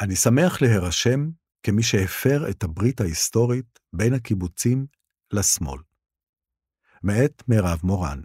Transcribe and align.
אני 0.00 0.16
שמח 0.16 0.62
להירשם 0.62 1.30
כמי 1.62 1.82
שהפר 1.82 2.50
את 2.50 2.62
הברית 2.62 3.00
ההיסטורית 3.00 3.78
בין 3.92 4.14
הקיבוצים 4.14 4.86
לשמאל. 5.32 5.80
מאת 7.02 7.42
מירב 7.48 7.80
מורן, 7.82 8.22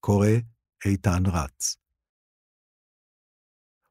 קורא 0.00 0.28
איתן 0.84 1.22
רץ. 1.26 1.76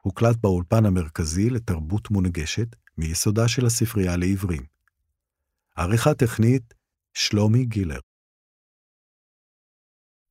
הוקלט 0.02 0.36
באולפן 0.42 0.86
המרכזי 0.86 1.50
לתרבות 1.50 2.12
מונגשת 2.12 2.76
מיסודה 2.98 3.48
של 3.48 3.66
הספרייה 3.66 4.18
לעברים. 4.18 4.66
עריכה 5.76 6.14
טכנית 6.14 6.74
שלומי 7.14 7.66
גילר. 7.66 8.00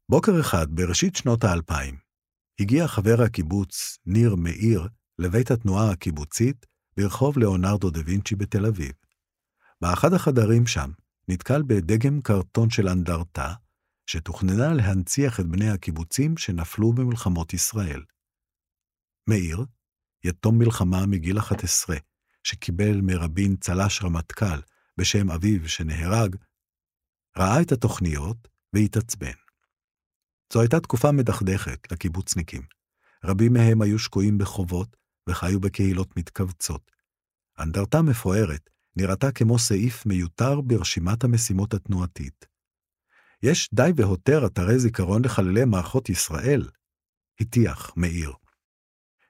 בוקר 0.09 0.33
אחד, 0.41 0.67
בראשית 0.71 1.17
שנות 1.17 1.45
האלפיים, 1.45 1.99
הגיע 2.61 2.89
חבר 2.89 3.23
הקיבוץ, 3.27 3.99
ניר 4.07 4.35
מאיר, 4.37 4.89
לבית 5.19 5.51
התנועה 5.51 5.91
הקיבוצית 5.93 6.67
ברחוב 6.97 7.39
ליאונרדו 7.39 7.91
דה 7.91 8.01
וינצ'י 8.07 8.37
בתל 8.37 8.67
אביב. 8.67 8.93
באחד 9.81 10.13
החדרים 10.13 10.67
שם 10.67 10.91
נתקל 11.29 11.63
בדגם 11.63 12.21
קרטון 12.23 12.71
של 12.71 12.89
אנדרטה, 12.89 13.55
שתוכננה 14.07 14.75
להנציח 14.75 15.41
את 15.41 15.47
בני 15.47 15.71
הקיבוצים 15.71 16.37
שנפלו 16.37 16.93
במלחמות 16.93 17.55
ישראל. 17.55 18.05
מאיר, 19.29 19.65
יתום 20.25 20.59
מלחמה 20.59 21.07
מגיל 21.07 21.39
11, 21.39 21.97
שקיבל 22.43 23.01
מרבין 23.03 23.57
צל"ש 23.57 24.03
רמטכ"ל 24.03 24.61
בשם 24.99 25.31
אביו 25.31 25.69
שנהרג, 25.69 26.37
ראה 27.39 27.63
את 27.63 27.73
התוכניות 27.73 28.49
והתעצבן. 28.73 29.37
זו 30.53 30.61
הייתה 30.61 30.81
תקופה 30.81 31.13
מדכדכת 31.13 31.93
לקיבוצניקים. 31.93 32.63
רבים 33.25 33.53
מהם 33.53 33.83
היו 33.83 33.99
שקועים 33.99 34.39
בחובות 34.39 34.97
וחיו 35.29 35.61
בקהילות 35.61 36.17
מתכווצות. 36.17 36.91
אנדרטה 37.59 38.03
מפוארת 38.03 38.71
נראתה 38.97 39.33
כמו 39.33 39.59
סעיף 39.59 40.07
מיותר 40.07 40.61
ברשימת 40.61 41.25
המשימות 41.25 41.75
התנועתית. 41.75 42.47
יש 43.43 43.71
די 43.75 43.91
והותר 43.97 44.47
אתרי 44.47 44.79
זיכרון 44.79 45.25
לחללי 45.25 45.65
מערכות 45.65 46.09
ישראל, 46.09 46.69
הטיח 47.41 47.93
מאיר. 47.97 48.33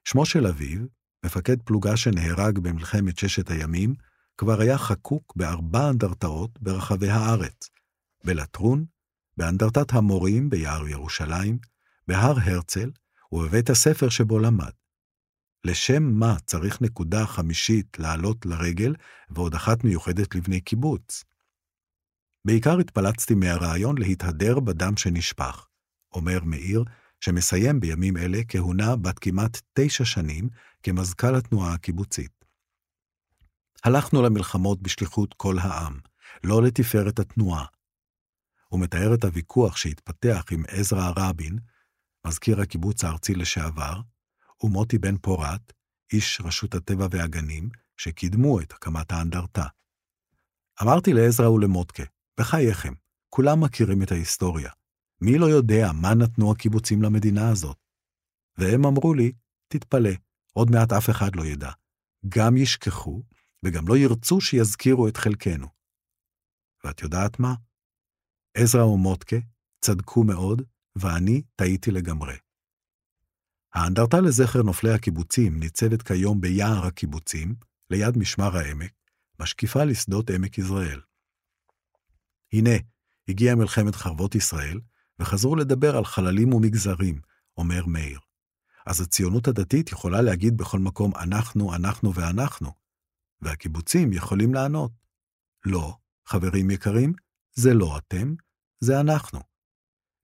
שמו 0.04 0.26
של 0.26 0.46
אביו, 0.46 0.80
מפקד 1.24 1.62
פלוגה 1.62 1.96
שנהרג 1.96 2.58
במלחמת 2.58 3.18
ששת 3.18 3.50
הימים, 3.50 3.94
כבר 4.38 4.60
היה 4.60 4.78
חקוק 4.78 5.32
בארבע 5.36 5.90
אנדרטאות 5.90 6.58
ברחבי 6.60 7.08
הארץ, 7.08 7.70
בלטרון, 8.24 8.84
באנדרטת 9.36 9.92
המורים 9.92 10.50
ביער 10.50 10.88
ירושלים, 10.88 11.58
בהר 12.08 12.34
הרצל 12.42 12.90
ובבית 13.32 13.70
הספר 13.70 14.08
שבו 14.08 14.38
למד. 14.38 14.72
לשם 15.66 16.02
מה 16.02 16.36
צריך 16.46 16.82
נקודה 16.82 17.26
חמישית 17.26 17.98
לעלות 17.98 18.46
לרגל 18.46 18.94
ועוד 19.30 19.54
אחת 19.54 19.84
מיוחדת 19.84 20.34
לבני 20.34 20.60
קיבוץ? 20.60 21.24
בעיקר 22.44 22.78
התפלצתי 22.78 23.34
מהרעיון 23.34 23.98
להתהדר 23.98 24.60
בדם 24.60 24.96
שנשפך, 24.96 25.68
אומר 26.12 26.38
מאיר, 26.44 26.84
שמסיים 27.20 27.80
בימים 27.80 28.16
אלה 28.16 28.38
כהונה 28.48 28.96
בת 28.96 29.18
כמעט 29.18 29.60
תשע 29.72 30.04
שנים 30.04 30.48
כמזכ"ל 30.82 31.34
התנועה 31.34 31.74
הקיבוצית. 31.74 32.44
הלכנו 33.84 34.22
למלחמות 34.22 34.82
בשליחות 34.82 35.34
כל 35.34 35.58
העם, 35.58 35.98
לא 36.44 36.62
לתפארת 36.62 37.18
התנועה. 37.18 37.64
הוא 38.68 38.80
מתאר 38.80 39.14
את 39.14 39.24
הוויכוח 39.24 39.76
שהתפתח 39.76 40.44
עם 40.50 40.64
עזרא 40.68 41.12
רבין, 41.16 41.58
מזכיר 42.26 42.60
הקיבוץ 42.60 43.04
הארצי 43.04 43.34
לשעבר, 43.34 44.00
ומוטי 44.62 44.98
בן 44.98 45.18
פורת, 45.18 45.72
איש 46.12 46.40
רשות 46.44 46.74
הטבע 46.74 47.06
והגנים, 47.10 47.68
שקידמו 47.96 48.60
את 48.60 48.72
הקמת 48.72 49.12
האנדרטה. 49.12 49.66
אמרתי 50.82 51.12
לעזרא 51.12 51.48
ולמוטקה, 51.48 52.02
בחייכם, 52.40 52.94
כולם 53.28 53.64
מכירים 53.64 54.02
את 54.02 54.12
ההיסטוריה. 54.12 54.70
מי 55.20 55.38
לא 55.38 55.46
יודע 55.46 55.90
מה 55.94 56.14
נתנו 56.14 56.52
הקיבוצים 56.52 57.02
למדינה 57.02 57.48
הזאת? 57.48 57.76
והם 58.58 58.84
אמרו 58.86 59.14
לי, 59.14 59.32
תתפלא, 59.68 60.10
עוד 60.52 60.70
מעט 60.70 60.92
אף 60.92 61.10
אחד 61.10 61.36
לא 61.36 61.46
ידע. 61.46 61.70
גם 62.28 62.56
ישכחו, 62.56 63.22
וגם 63.62 63.88
לא 63.88 63.96
ירצו 63.96 64.40
שיזכירו 64.40 65.08
את 65.08 65.16
חלקנו. 65.16 65.66
ואת 66.84 67.02
יודעת 67.02 67.40
מה? 67.40 67.54
עזרא 68.54 68.84
ומוטקה 68.84 69.36
צדקו 69.80 70.24
מאוד, 70.24 70.62
ואני 70.96 71.42
טעיתי 71.56 71.90
לגמרי. 71.90 72.36
האנדרטה 73.76 74.20
לזכר 74.20 74.62
נופלי 74.62 74.90
הקיבוצים 74.90 75.60
ניצבת 75.60 76.02
כיום 76.02 76.40
ביער 76.40 76.86
הקיבוצים, 76.86 77.54
ליד 77.90 78.18
משמר 78.18 78.56
העמק, 78.56 78.92
משקיפה 79.40 79.84
לשדות 79.84 80.30
עמק 80.30 80.58
יזרעאל. 80.58 81.00
הנה, 82.52 82.70
הגיעה 83.28 83.54
מלחמת 83.54 83.94
חרבות 83.94 84.34
ישראל, 84.34 84.80
וחזרו 85.18 85.56
לדבר 85.56 85.96
על 85.96 86.04
חללים 86.04 86.52
ומגזרים, 86.52 87.20
אומר 87.56 87.86
מאיר. 87.86 88.20
אז 88.86 89.00
הציונות 89.00 89.48
הדתית 89.48 89.92
יכולה 89.92 90.22
להגיד 90.22 90.56
בכל 90.56 90.78
מקום 90.78 91.12
אנחנו, 91.16 91.74
אנחנו 91.74 92.14
ואנחנו, 92.14 92.72
והקיבוצים 93.40 94.12
יכולים 94.12 94.54
לענות. 94.54 94.92
לא, 95.64 95.96
חברים 96.26 96.70
יקרים, 96.70 97.12
זה 97.54 97.74
לא 97.74 97.98
אתם, 97.98 98.34
זה 98.80 99.00
אנחנו. 99.00 99.40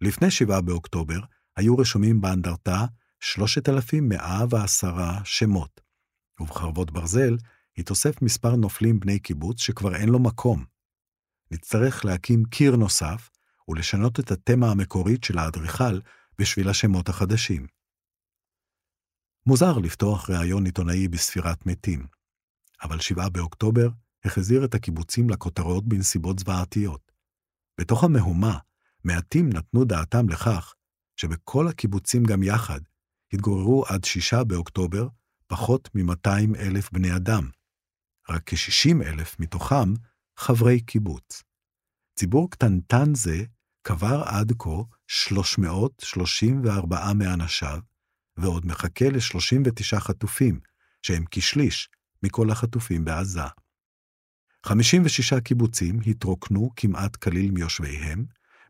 לפני 0.01 0.31
7 0.31 0.61
באוקטובר 0.61 1.21
היו 1.57 1.79
רשומים 1.79 2.21
באנדרטה 2.21 2.87
3,110 3.25 5.25
שמות, 5.25 5.81
ובחרבות 6.41 6.91
ברזל 6.91 7.37
התאוסף 7.79 8.23
מספר 8.23 8.57
נופלים 8.57 9.01
בני 9.01 9.19
קיבוץ 9.19 9.61
שכבר 9.61 9.97
אין 9.97 10.09
לו 10.09 10.19
מקום. 10.19 10.65
נצטרך 11.51 12.05
להקים 12.05 12.45
קיר 12.45 12.77
נוסף 12.77 13.31
ולשנות 13.69 14.21
את 14.21 14.31
התמה 14.31 14.71
המקורית 14.71 15.25
של 15.25 15.39
האדריכל 15.39 16.01
בשביל 16.39 16.69
השמות 16.69 17.09
החדשים. 17.09 17.67
מוזר 19.47 19.79
לפתוח 19.79 20.31
ראיון 20.31 20.65
עיתונאי 20.65 21.09
בספירת 21.09 21.67
מתים, 21.67 22.07
אבל 22.83 23.01
7 23.01 23.29
באוקטובר 23.29 23.89
החזיר 24.25 24.65
את 24.65 24.75
הקיבוצים 24.75 25.31
לכותרות 25.31 25.89
בנסיבות 25.89 26.39
זוועתיות. 26.39 27.13
בתוך 27.81 28.05
המהומה, 28.05 28.59
מעטים 29.05 29.49
נתנו 29.49 29.85
דעתם 29.85 30.29
לכך 30.29 30.75
שבכל 31.17 31.69
הקיבוצים 31.69 32.25
גם 32.25 32.43
יחד 32.43 32.81
התגוררו 33.33 33.85
עד 33.87 34.05
6 34.05 34.35
באוקטובר 34.35 35.09
פחות 35.47 35.89
מ-200 35.95 36.59
אלף 36.59 36.93
בני 36.93 37.17
אדם. 37.17 37.51
רק 38.29 38.43
כ-60 38.47 39.07
אלף 39.07 39.41
מתוכם 39.41 39.95
חברי 40.37 40.81
קיבוץ. 40.81 41.43
ציבור 42.19 42.51
קטנטן 42.51 43.15
זה 43.15 43.45
קבר 43.83 44.23
עד 44.25 44.53
כה 44.59 44.71
334 45.07 47.13
מאנשיו, 47.13 47.79
ועוד 48.37 48.67
מחכה 48.67 49.09
ל-39 49.09 50.01
חטופים, 50.01 50.61
שהם 51.03 51.25
כשליש 51.31 51.89
מכל 52.23 52.51
החטופים 52.51 53.05
בעזה. 53.05 53.47
56 54.67 55.35
קיבוצים 55.35 56.01
התרוקנו 56.07 56.71
כמעט 56.77 57.17
כליל 57.17 57.51
מיושביהם, 57.51 58.25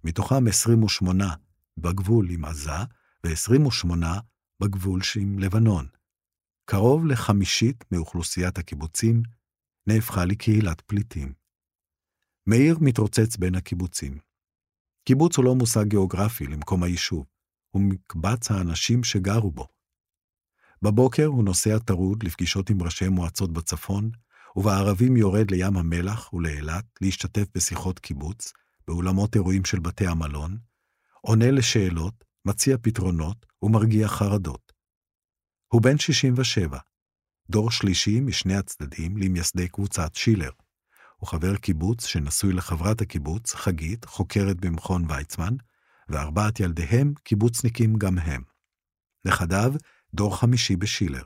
מתוכם 0.05 0.47
28 0.47 1.35
בגבול 1.79 2.31
עם 2.31 2.45
עזה 2.45 2.73
ו-28 3.25 4.05
בגבול 4.63 5.03
שעם 5.03 5.39
לבנון. 5.39 5.87
קרוב 6.65 7.07
לחמישית 7.07 7.85
מאוכלוסיית 7.93 8.59
הקיבוצים 8.59 9.23
נהפכה 9.87 10.25
לקהילת 10.25 10.81
פליטים. 10.81 11.33
מאיר 12.47 12.79
מתרוצץ 12.81 13.37
בין 13.37 13.55
הקיבוצים. 13.55 14.19
קיבוץ 15.05 15.37
הוא 15.37 15.45
לא 15.45 15.55
מושג 15.55 15.85
גיאוגרפי 15.85 16.47
למקום 16.47 16.83
היישוב, 16.83 17.27
הוא 17.71 17.83
מקבץ 17.83 18.51
האנשים 18.51 19.05
שגרו 19.05 19.51
בו. 19.51 19.69
בבוקר 20.83 21.27
הוא 21.27 21.45
נוסע 21.45 21.79
טרוד 21.79 22.23
לפגישות 22.23 22.71
עם 22.71 22.83
ראשי 22.83 23.09
מועצות 23.09 23.53
בצפון, 23.53 24.11
ובערבים 24.57 25.17
יורד 25.17 25.51
לים 25.51 25.77
המלח 25.77 26.33
ולאילת 26.33 26.85
להשתתף 27.01 27.47
בשיחות 27.55 27.99
קיבוץ, 27.99 28.53
באולמות 28.89 29.35
אירועים 29.35 29.65
של 29.65 29.81
בתי 29.81 30.07
המלון, 30.07 30.59
עונה 31.21 31.51
לשאלות, 31.51 32.25
מציע 32.45 32.77
פתרונות 32.83 33.47
ומרגיע 33.63 34.09
חרדות. 34.09 34.73
הוא 35.73 35.83
בן 35.83 35.99
67, 35.99 36.79
דור 37.51 37.71
שלישי 37.71 38.21
משני 38.21 38.55
הצדדים 38.55 39.17
למייסדי 39.17 39.69
קבוצת 39.69 40.15
שילר. 40.15 40.51
הוא 41.17 41.29
חבר 41.29 41.57
קיבוץ 41.57 42.07
שנשוי 42.07 42.53
לחברת 42.53 43.01
הקיבוץ, 43.01 43.55
חגית, 43.55 44.05
חוקרת 44.05 44.61
במכון 44.61 45.05
ויצמן, 45.09 45.57
וארבעת 46.09 46.61
ילדיהם 46.61 47.15
קיבוצניקים 47.23 47.97
גם 47.97 48.19
הם. 48.19 48.43
נכדיו, 49.25 49.73
דור 50.15 50.37
חמישי 50.37 50.77
בשילר. 50.77 51.23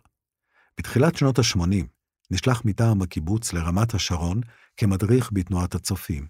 בתחילת 0.79 1.17
שנות 1.17 1.39
ה-80 1.39 1.87
נשלח 2.31 2.63
מטעם 2.65 3.03
הקיבוץ 3.03 3.53
לרמת 3.53 3.95
השרון 3.95 4.41
כמדריך 4.77 5.31
בתנועת 5.33 5.75
הצופים, 5.75 6.27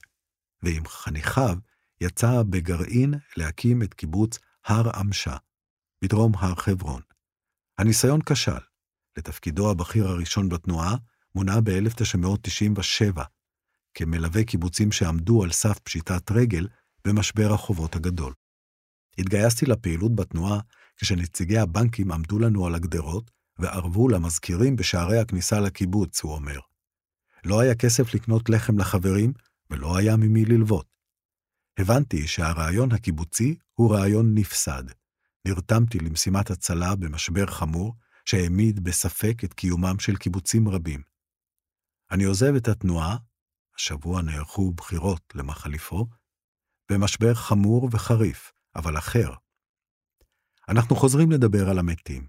ועם 0.63 0.87
חניכיו 0.87 1.57
יצא 2.01 2.43
בגרעין 2.43 3.15
להקים 3.37 3.83
את 3.83 3.95
קיבוץ 3.95 4.39
הר 4.67 4.91
עמשה, 4.99 5.37
בדרום 6.05 6.33
הר 6.37 6.55
חברון. 6.55 7.03
הניסיון 7.79 8.23
כשל. 8.23 8.59
לתפקידו 9.19 9.71
הבכיר 9.71 10.09
הראשון 10.09 10.49
בתנועה, 10.49 10.97
מונה 11.35 11.61
ב-1997 11.61 13.21
כמלווה 13.95 14.45
קיבוצים 14.45 14.93
שעמדו 14.93 15.43
על 15.43 15.53
סף 15.53 15.79
פשיטת 15.79 16.31
רגל 16.31 16.69
במשבר 17.05 17.53
החובות 17.55 17.97
הגדול. 17.97 18.33
התגייסתי 19.19 19.67
לפעילות 19.67 20.17
בתנועה 20.17 20.61
כשנציגי 20.97 21.59
הבנקים 21.59 22.13
עמדו 22.13 22.39
לנו 22.39 22.67
על 22.67 22.75
הגדרות 22.75 23.31
וערבו 23.59 24.09
למזכירים 24.09 24.77
בשערי 24.77 25.19
הכניסה 25.19 25.61
לקיבוץ, 25.61 26.23
הוא 26.23 26.33
אומר. 26.33 26.59
לא 27.45 27.61
היה 27.61 27.75
כסף 27.75 28.15
לקנות 28.15 28.49
לחם 28.49 28.79
לחברים, 28.79 29.33
ולא 29.71 29.97
היה 29.97 30.17
ממי 30.17 30.45
ללוות. 30.45 30.96
הבנתי 31.79 32.27
שהרעיון 32.27 32.93
הקיבוצי 32.93 33.59
הוא 33.75 33.95
רעיון 33.95 34.35
נפסד. 34.35 34.85
נרתמתי 35.47 35.99
למשימת 35.99 36.51
הצלה 36.51 36.97
במשבר 36.97 37.47
חמור, 37.47 37.95
שהעמיד 38.25 38.85
בספק 38.85 39.45
את 39.45 39.55
קיומם 39.55 39.99
של 39.99 40.17
קיבוצים 40.17 40.69
רבים. 40.69 41.03
אני 42.11 42.25
עוזב 42.25 42.55
את 42.57 42.69
התנועה, 42.69 43.17
השבוע 43.77 44.23
נערכו 44.23 44.73
בחירות 44.73 45.33
למחליפו, 45.35 46.07
במשבר 46.91 47.35
חמור 47.35 47.89
וחריף, 47.93 48.53
אבל 48.77 48.99
אחר. 48.99 49.31
אנחנו 50.69 50.97
חוזרים 50.97 51.31
לדבר 51.31 51.71
על 51.71 51.79
המתים, 51.79 52.27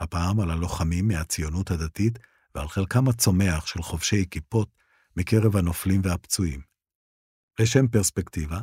הפעם 0.00 0.40
על 0.40 0.50
הלוחמים 0.50 1.08
מהציונות 1.08 1.70
הדתית 1.70 2.18
ועל 2.54 2.68
חלקם 2.68 3.08
הצומח 3.08 3.66
של 3.66 3.82
חובשי 3.82 4.24
כיפות 4.30 4.68
מקרב 5.16 5.56
הנופלים 5.56 6.00
והפצועים. 6.04 6.62
לשם 7.60 7.88
פרספקטיבה, 7.88 8.60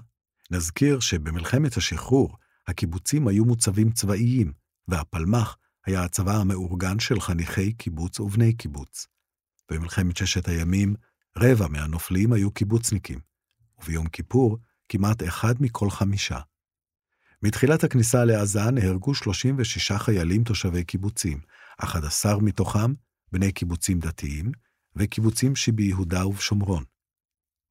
נזכיר 0.52 1.00
שבמלחמת 1.00 1.78
השחרור 1.78 2.38
הקיבוצים 2.68 3.28
היו 3.28 3.46
מוצבים 3.46 3.92
צבאיים, 3.92 4.54
והפלמ"ח 4.88 5.58
היה 5.86 6.04
הצבא 6.04 6.36
המאורגן 6.36 7.00
של 7.00 7.20
חניכי 7.20 7.74
קיבוץ 7.74 8.20
ובני 8.20 8.54
קיבוץ. 8.54 9.08
במלחמת 9.72 10.18
ששת 10.18 10.48
הימים, 10.48 10.96
רבע 11.38 11.68
מהנופלים 11.68 12.34
היו 12.34 12.52
קיבוצניקים, 12.52 13.20
וביום 13.80 14.08
כיפור, 14.08 14.58
כמעט 14.90 15.24
אחד 15.24 15.56
מכל 15.60 15.90
חמישה. 15.90 16.40
מתחילת 17.44 17.84
הכניסה 17.84 18.26
לעזה 18.26 18.72
נהרגו 18.72 19.16
36 19.16 19.92
חיילים 19.92 20.44
תושבי 20.44 20.84
קיבוצים, 20.84 21.40
11 21.78 22.42
מתוכם 22.42 22.94
בני 23.32 23.52
קיבוצים 23.52 24.00
דתיים, 24.00 24.52
וקיבוצים 24.96 25.56
שביהודה 25.56 26.28
ובשומרון. 26.28 26.84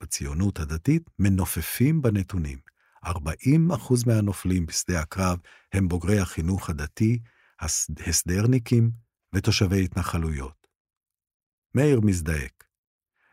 בציונות 0.03 0.61
הדתית 0.61 1.11
מנופפים 1.19 2.03
בנתונים. 2.03 2.59
40% 3.07 3.11
מהנופלים 4.07 4.67
בשדה 4.67 5.01
הקרב 5.01 5.39
הם 5.73 5.89
בוגרי 5.89 6.19
החינוך 6.19 6.71
הדתי, 6.71 7.19
הסדרניקים 8.07 8.91
ותושבי 9.35 9.85
התנחלויות. 9.85 10.67
מאיר 11.75 12.01
מזדעק. 12.01 12.65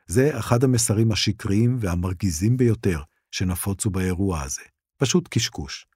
זה 0.08 0.40
אחד 0.40 0.64
המסרים 0.64 1.12
השקריים 1.12 1.78
והמרגיזים 1.80 2.58
ביותר 2.58 3.02
שנפוצו 3.32 3.90
באירוע 3.90 4.42
הזה. 4.42 4.62
פשוט 4.98 5.28
קשקוש. 5.32 5.88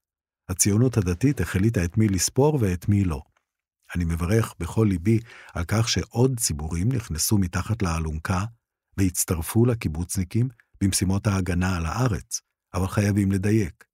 הציונות 0.50 0.98
הדתית 0.98 1.42
החליטה 1.42 1.86
את 1.86 1.98
מי 1.98 2.07
לספור 2.07 2.57
ואת 2.62 2.89
מי 2.89 3.04
לא. 3.04 3.21
אני 3.95 4.06
מברך 4.06 4.54
בכל 4.60 4.88
ליבי 4.89 5.19
על 5.54 5.63
כך 5.68 5.89
שעוד 5.89 6.39
ציבורים 6.39 6.92
נכנסו 6.92 7.38
מתחת 7.38 7.81
לאלונקה 7.81 8.45
והצטרפו 8.99 9.65
לקיבוצניקים 9.65 10.49
במשימות 10.81 11.27
ההגנה 11.27 11.77
על 11.77 11.85
הארץ, 11.85 12.41
אבל 12.73 12.87
חייבים 12.87 13.31
לדייק. 13.31 13.85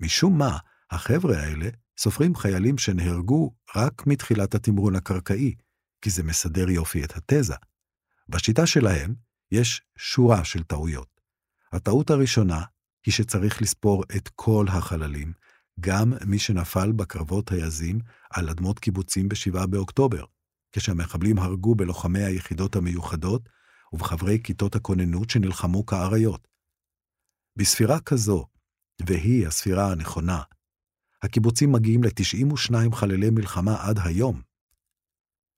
משום 0.00 0.38
מה, 0.38 0.58
החבר'ה 0.90 1.36
האלה 1.36 1.68
סופרים 1.98 2.34
חיילים 2.34 2.78
שנהרגו 2.78 3.54
רק 3.76 4.06
מתחילת 4.06 4.54
התמרון 4.54 4.96
הקרקעי, 4.96 5.54
כי 6.02 6.10
זה 6.10 6.22
מסדר 6.22 6.70
יופי 6.70 7.04
את 7.04 7.12
התזה. 7.16 7.54
בשיטה 8.28 8.66
שלהם 8.66 9.14
יש 9.52 9.82
שורה 9.98 10.44
של 10.44 10.62
טעויות. 10.62 11.20
הטעות 11.72 12.10
הראשונה 12.10 12.62
היא 13.06 13.14
שצריך 13.14 13.62
לספור 13.62 14.04
את 14.16 14.28
כל 14.34 14.66
החללים, 14.68 15.32
גם 15.80 16.12
מי 16.26 16.38
שנפל 16.38 16.92
בקרבות 16.92 17.52
היזים 17.52 18.00
על 18.30 18.48
אדמות 18.48 18.78
קיבוצים 18.78 19.28
ב-7 19.28 19.66
באוקטובר, 19.66 20.24
כשהמחבלים 20.72 21.38
הרגו 21.38 21.74
בלוחמי 21.74 22.24
היחידות 22.24 22.76
המיוחדות 22.76 23.48
ובחברי 23.92 24.38
כיתות 24.44 24.74
הכוננות 24.74 25.30
שנלחמו 25.30 25.86
כאריות. 25.86 26.48
בספירה 27.56 28.00
כזו, 28.00 28.46
והיא 29.06 29.46
הספירה 29.46 29.92
הנכונה, 29.92 30.42
הקיבוצים 31.22 31.72
מגיעים 31.72 32.04
ל-92 32.04 32.94
חללי 32.94 33.30
מלחמה 33.30 33.88
עד 33.88 33.98
היום. 34.04 34.42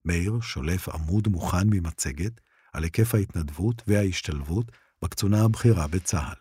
מאיר 0.04 0.40
שולף 0.40 0.88
עמוד 0.88 1.28
מוכן 1.28 1.66
ממצגת 1.70 2.40
על 2.72 2.84
היקף 2.84 3.14
ההתנדבות 3.14 3.82
וההשתלבות 3.86 4.72
בקצונה 5.02 5.44
הבכירה 5.44 5.86
בצה"ל. 5.86 6.36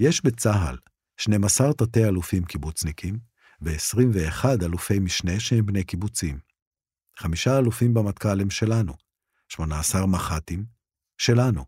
יש 0.00 0.24
בצה"ל 0.24 0.76
12 1.16 1.72
תתי-אלופים 1.72 2.44
קיבוצניקים 2.44 3.18
ו-21 3.60 4.44
אלופי 4.64 4.98
משנה 4.98 5.40
שהם 5.40 5.66
בני 5.66 5.84
קיבוצים. 5.84 6.38
חמישה 7.18 7.58
אלופים 7.58 7.94
במטכ"ל 7.94 8.40
הם 8.40 8.50
שלנו, 8.50 8.92
18 9.48 10.06
מח"טים, 10.06 10.77
שלנו. 11.18 11.64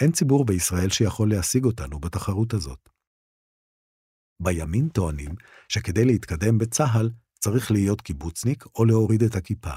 אין 0.00 0.12
ציבור 0.12 0.44
בישראל 0.44 0.90
שיכול 0.90 1.30
להשיג 1.30 1.64
אותנו 1.64 2.00
בתחרות 2.00 2.54
הזאת. 2.54 2.88
בימין 4.42 4.88
טוענים 4.88 5.34
שכדי 5.68 6.04
להתקדם 6.04 6.58
בצה"ל 6.58 7.10
צריך 7.38 7.70
להיות 7.70 8.00
קיבוצניק 8.00 8.64
או 8.74 8.84
להוריד 8.84 9.22
את 9.22 9.34
הכיפה. 9.34 9.74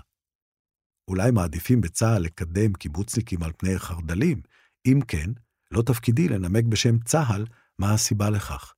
אולי 1.07 1.31
מעדיפים 1.31 1.81
בצה"ל 1.81 2.22
לקדם 2.22 2.74
קיבוצניקים 2.74 3.44
על 3.44 3.51
פני 3.57 3.80
חרדלים, 3.80 4.42
אם 4.86 5.00
כן, 5.07 5.31
לא 5.72 5.81
תפקידי 5.81 6.28
לנמק 6.28 6.63
בשם 6.63 7.00
צה"ל 7.00 7.45
מה 7.80 7.94
הסיבה 7.94 8.30
לכך. 8.30 8.74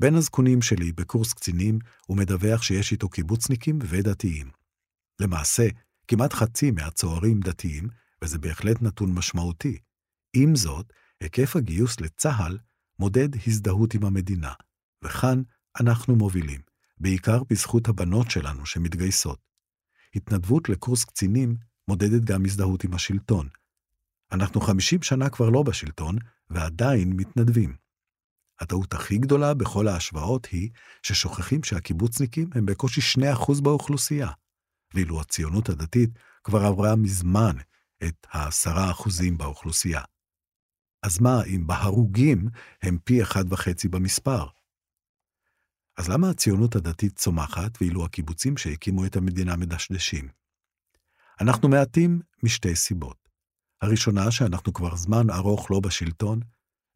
בין 0.00 0.14
הזקונים 0.14 0.62
שלי 0.62 0.92
בקורס 0.92 1.32
קצינים 1.32 1.78
הוא 2.06 2.16
מדווח 2.16 2.62
שיש 2.62 2.92
איתו 2.92 3.08
קיבוצניקים 3.08 3.78
ודתיים. 3.82 4.50
למעשה, 5.20 5.68
כמעט 6.08 6.32
חצי 6.32 6.70
מהצוערים 6.70 7.40
דתיים, 7.40 7.88
וזה 8.24 8.38
בהחלט 8.38 8.82
נתון 8.82 9.14
משמעותי. 9.14 9.78
עם 10.36 10.56
זאת, 10.56 10.92
היקף 11.20 11.56
הגיוס 11.56 12.00
לצה"ל 12.00 12.58
מודד 12.98 13.28
הזדהות 13.46 13.94
עם 13.94 14.04
המדינה, 14.04 14.52
וכאן 15.04 15.42
אנחנו 15.80 16.16
מובילים, 16.16 16.60
בעיקר 16.98 17.42
בזכות 17.50 17.88
הבנות 17.88 18.30
שלנו 18.30 18.66
שמתגייסות. 18.66 19.38
התנדבות 20.14 20.68
לקורס 20.68 21.04
קצינים 21.04 21.56
מודדת 21.88 22.24
גם 22.24 22.44
הזדהות 22.44 22.84
עם 22.84 22.94
השלטון. 22.94 23.48
אנחנו 24.32 24.60
50 24.60 25.02
שנה 25.02 25.30
כבר 25.30 25.48
לא 25.48 25.62
בשלטון, 25.62 26.16
ועדיין 26.50 27.12
מתנדבים. 27.12 27.76
הטעות 28.60 28.94
הכי 28.94 29.18
גדולה 29.18 29.54
בכל 29.54 29.88
ההשוואות 29.88 30.46
היא 30.46 30.70
ששוכחים 31.02 31.62
שהקיבוצניקים 31.62 32.50
הם 32.54 32.66
בקושי 32.66 33.20
2% 33.34 33.62
באוכלוסייה, 33.62 34.28
ואילו 34.94 35.20
הציונות 35.20 35.68
הדתית 35.68 36.10
כבר 36.44 36.64
עברה 36.64 36.96
מזמן 36.96 37.56
את 38.02 38.26
ה-10% 38.32 39.08
באוכלוסייה. 39.36 40.02
אז 41.02 41.20
מה 41.20 41.44
אם 41.44 41.66
בהרוגים 41.66 42.48
הם 42.82 42.98
פי 43.04 43.22
אחד 43.22 43.52
וחצי 43.52 43.88
במספר? 43.88 44.46
אז 45.98 46.08
למה 46.08 46.30
הציונות 46.30 46.76
הדתית 46.76 47.16
צומחת 47.16 47.70
ואילו 47.80 48.04
הקיבוצים 48.04 48.56
שהקימו 48.56 49.06
את 49.06 49.16
המדינה 49.16 49.56
מדשדשים? 49.56 50.28
אנחנו 51.40 51.68
מעטים 51.68 52.20
משתי 52.42 52.76
סיבות. 52.76 53.28
הראשונה, 53.80 54.30
שאנחנו 54.30 54.72
כבר 54.72 54.96
זמן 54.96 55.30
ארוך 55.30 55.70
לא 55.70 55.80
בשלטון, 55.80 56.40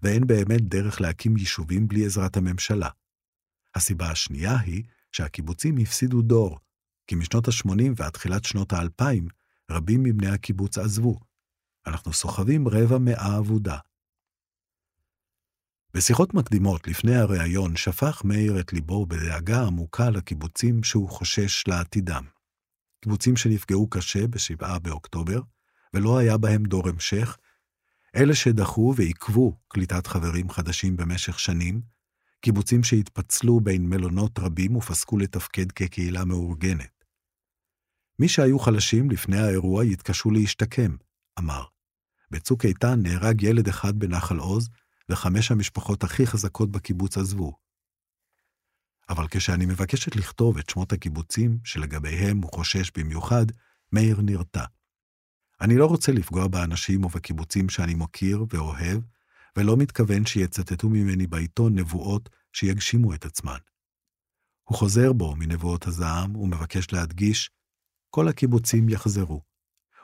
ואין 0.00 0.26
באמת 0.26 0.60
דרך 0.60 1.00
להקים 1.00 1.36
יישובים 1.36 1.88
בלי 1.88 2.06
עזרת 2.06 2.36
הממשלה. 2.36 2.88
הסיבה 3.74 4.10
השנייה 4.10 4.58
היא 4.58 4.84
שהקיבוצים 5.12 5.76
הפסידו 5.78 6.22
דור, 6.22 6.58
כי 7.06 7.14
משנות 7.14 7.48
ה-80 7.48 7.92
ועד 7.96 8.12
תחילת 8.12 8.44
שנות 8.44 8.72
ה-2000, 8.72 9.24
רבים 9.70 10.02
מבני 10.02 10.28
הקיבוץ 10.28 10.78
עזבו. 10.78 11.18
אנחנו 11.86 12.12
סוחבים 12.12 12.68
רבע 12.68 12.98
מאה 12.98 13.38
אבודה. 13.38 13.78
בשיחות 15.94 16.34
מקדימות 16.34 16.88
לפני 16.88 17.16
הריאיון 17.16 17.76
שפך 17.76 18.22
מאיר 18.24 18.60
את 18.60 18.72
ליבו 18.72 19.06
בדאגה 19.06 19.62
עמוקה 19.62 20.10
לקיבוצים 20.10 20.82
שהוא 20.82 21.08
חושש 21.08 21.64
לעתידם. 21.68 22.24
קיבוצים 23.00 23.36
שנפגעו 23.36 23.88
קשה 23.90 24.26
ב-7 24.26 24.78
באוקטובר, 24.78 25.40
ולא 25.94 26.18
היה 26.18 26.38
בהם 26.38 26.64
דור 26.64 26.88
המשך, 26.88 27.36
אלה 28.16 28.34
שדחו 28.34 28.94
ועיכבו 28.96 29.56
קליטת 29.68 30.06
חברים 30.06 30.50
חדשים 30.50 30.96
במשך 30.96 31.38
שנים, 31.38 31.82
קיבוצים 32.40 32.82
שהתפצלו 32.82 33.60
בין 33.60 33.88
מלונות 33.88 34.38
רבים 34.38 34.76
ופסקו 34.76 35.18
לתפקד 35.18 35.72
כקהילה 35.72 36.24
מאורגנת. 36.24 36.97
מי 38.18 38.28
שהיו 38.28 38.58
חלשים 38.58 39.10
לפני 39.10 39.38
האירוע 39.38 39.84
יתקשו 39.84 40.30
להשתקם, 40.30 40.96
אמר. 41.38 41.64
בצוק 42.30 42.64
איתן 42.64 43.02
נהרג 43.02 43.42
ילד 43.42 43.68
אחד 43.68 43.98
בנחל 43.98 44.38
עוז, 44.38 44.68
וחמש 45.10 45.50
המשפחות 45.50 46.04
הכי 46.04 46.26
חזקות 46.26 46.70
בקיבוץ 46.70 47.18
עזבו. 47.18 47.56
אבל 49.08 49.26
כשאני 49.30 49.66
מבקשת 49.66 50.16
לכתוב 50.16 50.58
את 50.58 50.70
שמות 50.70 50.92
הקיבוצים 50.92 51.58
שלגביהם 51.64 52.42
הוא 52.42 52.50
חושש 52.54 52.90
במיוחד, 52.96 53.46
מאיר 53.92 54.20
נרתע. 54.22 54.64
אני 55.60 55.76
לא 55.76 55.86
רוצה 55.86 56.12
לפגוע 56.12 56.48
באנשים 56.48 57.04
ובקיבוצים 57.04 57.68
שאני 57.68 57.94
מוקיר 57.94 58.44
ואוהב, 58.50 59.00
ולא 59.56 59.76
מתכוון 59.76 60.26
שיצטטו 60.26 60.88
ממני 60.88 61.26
בעיתון 61.26 61.78
נבואות 61.78 62.28
שיגשימו 62.52 63.14
את 63.14 63.24
עצמן. 63.24 63.58
הוא 64.64 64.78
חוזר 64.78 65.12
בו 65.12 65.36
מנבואות 65.36 65.86
הזעם 65.86 66.36
ומבקש 66.36 66.92
להדגיש, 66.92 67.50
כל 68.10 68.28
הקיבוצים 68.28 68.88
יחזרו, 68.88 69.42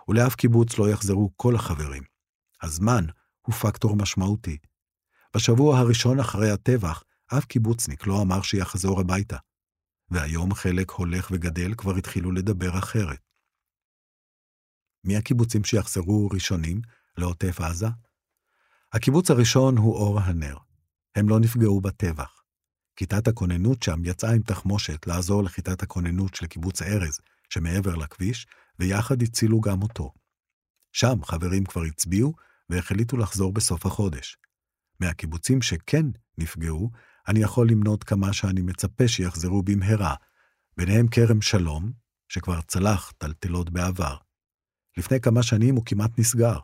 ולאף 0.09 0.35
קיבוץ 0.35 0.79
לא 0.79 0.91
יחזרו 0.91 1.33
כל 1.37 1.55
החברים. 1.55 2.03
הזמן 2.63 3.05
הוא 3.47 3.55
פקטור 3.55 3.97
משמעותי. 3.97 4.59
בשבוע 5.37 5.79
הראשון 5.79 6.21
אחרי 6.21 6.51
הטבח, 6.51 7.05
אף 7.27 7.45
קיבוצניק 7.45 8.07
לא 8.07 8.23
אמר 8.23 8.43
שיחזור 8.43 9.01
הביתה, 9.01 9.37
והיום 10.11 10.55
חלק 10.55 10.91
הולך 10.91 11.29
וגדל 11.33 11.75
כבר 11.75 11.97
התחילו 11.97 12.33
לדבר 12.33 12.79
אחרת. 12.79 13.21
מי 15.05 15.17
הקיבוצים 15.17 15.65
שיחזרו 15.65 16.29
ראשונים 16.33 16.81
לעוטף 17.17 17.61
עזה? 17.61 17.87
הקיבוץ 18.93 19.31
הראשון 19.31 19.77
הוא 19.77 19.95
אור 19.95 20.21
הנר. 20.21 20.57
הם 21.15 21.29
לא 21.29 21.41
נפגעו 21.41 21.81
בטבח. 21.81 22.43
כיתת 22.97 23.29
הכוננות 23.29 23.83
שם 23.83 24.05
יצאה 24.05 24.33
עם 24.33 24.43
תחמושת 24.43 25.07
לעזור 25.07 25.43
לכיתת 25.45 25.83
הכוננות 25.83 26.35
של 26.35 26.47
קיבוץ 26.47 26.83
ארז, 26.83 27.21
שמעבר 27.55 27.95
לכביש, 27.95 28.47
ויחד 28.79 29.23
הצילו 29.23 29.61
גם 29.61 29.83
אותו. 29.83 30.13
שם 30.93 31.25
חברים 31.25 31.65
כבר 31.65 31.83
הצביעו 31.83 32.35
והחליטו 32.71 33.17
לחזור 33.17 33.53
בסוף 33.53 33.87
החודש. 33.87 34.37
מהקיבוצים 35.01 35.63
שכן 35.63 36.07
נפגעו, 36.39 36.91
אני 37.29 37.41
יכול 37.41 37.69
למנות 37.71 38.05
כמה 38.05 38.33
שאני 38.33 38.63
מצפה 38.63 39.09
שיחזרו 39.09 39.63
במהרה, 39.63 40.15
ביניהם 40.77 41.09
כרם 41.09 41.43
שלום, 41.43 41.93
שכבר 42.29 42.61
צלח 42.61 43.13
טלטלות 43.19 43.71
בעבר. 43.71 44.17
לפני 44.97 45.21
כמה 45.21 45.43
שנים 45.43 45.75
הוא 45.75 45.85
כמעט 45.87 46.19
נסגר, 46.19 46.59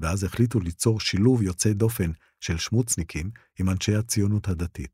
ואז 0.00 0.24
החליטו 0.24 0.60
ליצור 0.60 1.00
שילוב 1.00 1.42
יוצא 1.42 1.72
דופן 1.72 2.10
של 2.40 2.58
שמוצניקים 2.58 3.30
עם 3.58 3.70
אנשי 3.70 3.94
הציונות 3.94 4.48
הדתית. 4.48 4.92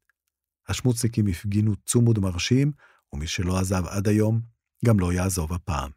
השמוצניקים 0.69 1.27
הפגינו 1.27 1.77
צומוד 1.77 2.19
מרשים, 2.19 2.73
ומי 3.13 3.27
שלא 3.27 3.59
עזב 3.59 3.87
עד 3.87 4.09
היום, 4.09 4.52
גם 4.85 5.01
לא 5.01 5.13
יעזוב 5.13 5.53
הפעם. 5.53 5.91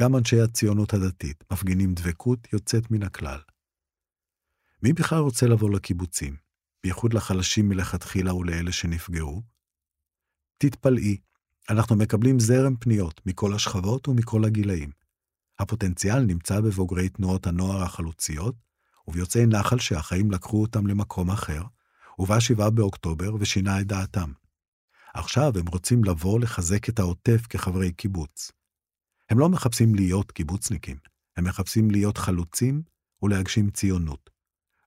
גם 0.00 0.16
אנשי 0.16 0.40
הציונות 0.40 0.94
הדתית 0.94 1.44
מפגינים 1.52 1.94
דבקות 1.94 2.52
יוצאת 2.52 2.90
מן 2.90 3.02
הכלל. 3.02 3.40
מי 4.82 4.92
בכלל 4.92 5.18
רוצה 5.18 5.46
לבוא 5.46 5.70
לקיבוצים, 5.70 6.36
בייחוד 6.82 7.14
לחלשים 7.14 7.68
מלכתחילה 7.68 8.34
ולאלה 8.34 8.72
שנפגעו? 8.72 9.42
תתפלאי, 10.58 11.16
אנחנו 11.70 11.96
מקבלים 11.96 12.40
זרם 12.40 12.76
פניות 12.76 13.20
מכל 13.26 13.54
השכבות 13.54 14.08
ומכל 14.08 14.44
הגילאים. 14.44 14.90
הפוטנציאל 15.58 16.20
נמצא 16.20 16.60
בבוגרי 16.60 17.08
תנועות 17.08 17.46
הנוער 17.46 17.82
החלוציות, 17.82 18.54
וביוצאי 19.08 19.46
נחל 19.46 19.78
שהחיים 19.78 20.30
לקחו 20.30 20.62
אותם 20.62 20.86
למקום 20.86 21.30
אחר, 21.30 21.62
ובא 22.18 22.40
שבעה 22.40 22.70
באוקטובר 22.70 23.34
ושינה 23.34 23.80
את 23.80 23.86
דעתם. 23.86 24.32
עכשיו 25.16 25.52
הם 25.58 25.66
רוצים 25.66 26.04
לבוא 26.04 26.40
לחזק 26.40 26.88
את 26.88 26.98
העוטף 26.98 27.46
כחברי 27.46 27.92
קיבוץ. 27.92 28.52
הם 29.30 29.38
לא 29.38 29.48
מחפשים 29.48 29.94
להיות 29.94 30.32
קיבוצניקים, 30.32 30.96
הם 31.36 31.44
מחפשים 31.44 31.90
להיות 31.90 32.18
חלוצים 32.18 32.82
ולהגשים 33.22 33.70
ציונות. 33.70 34.30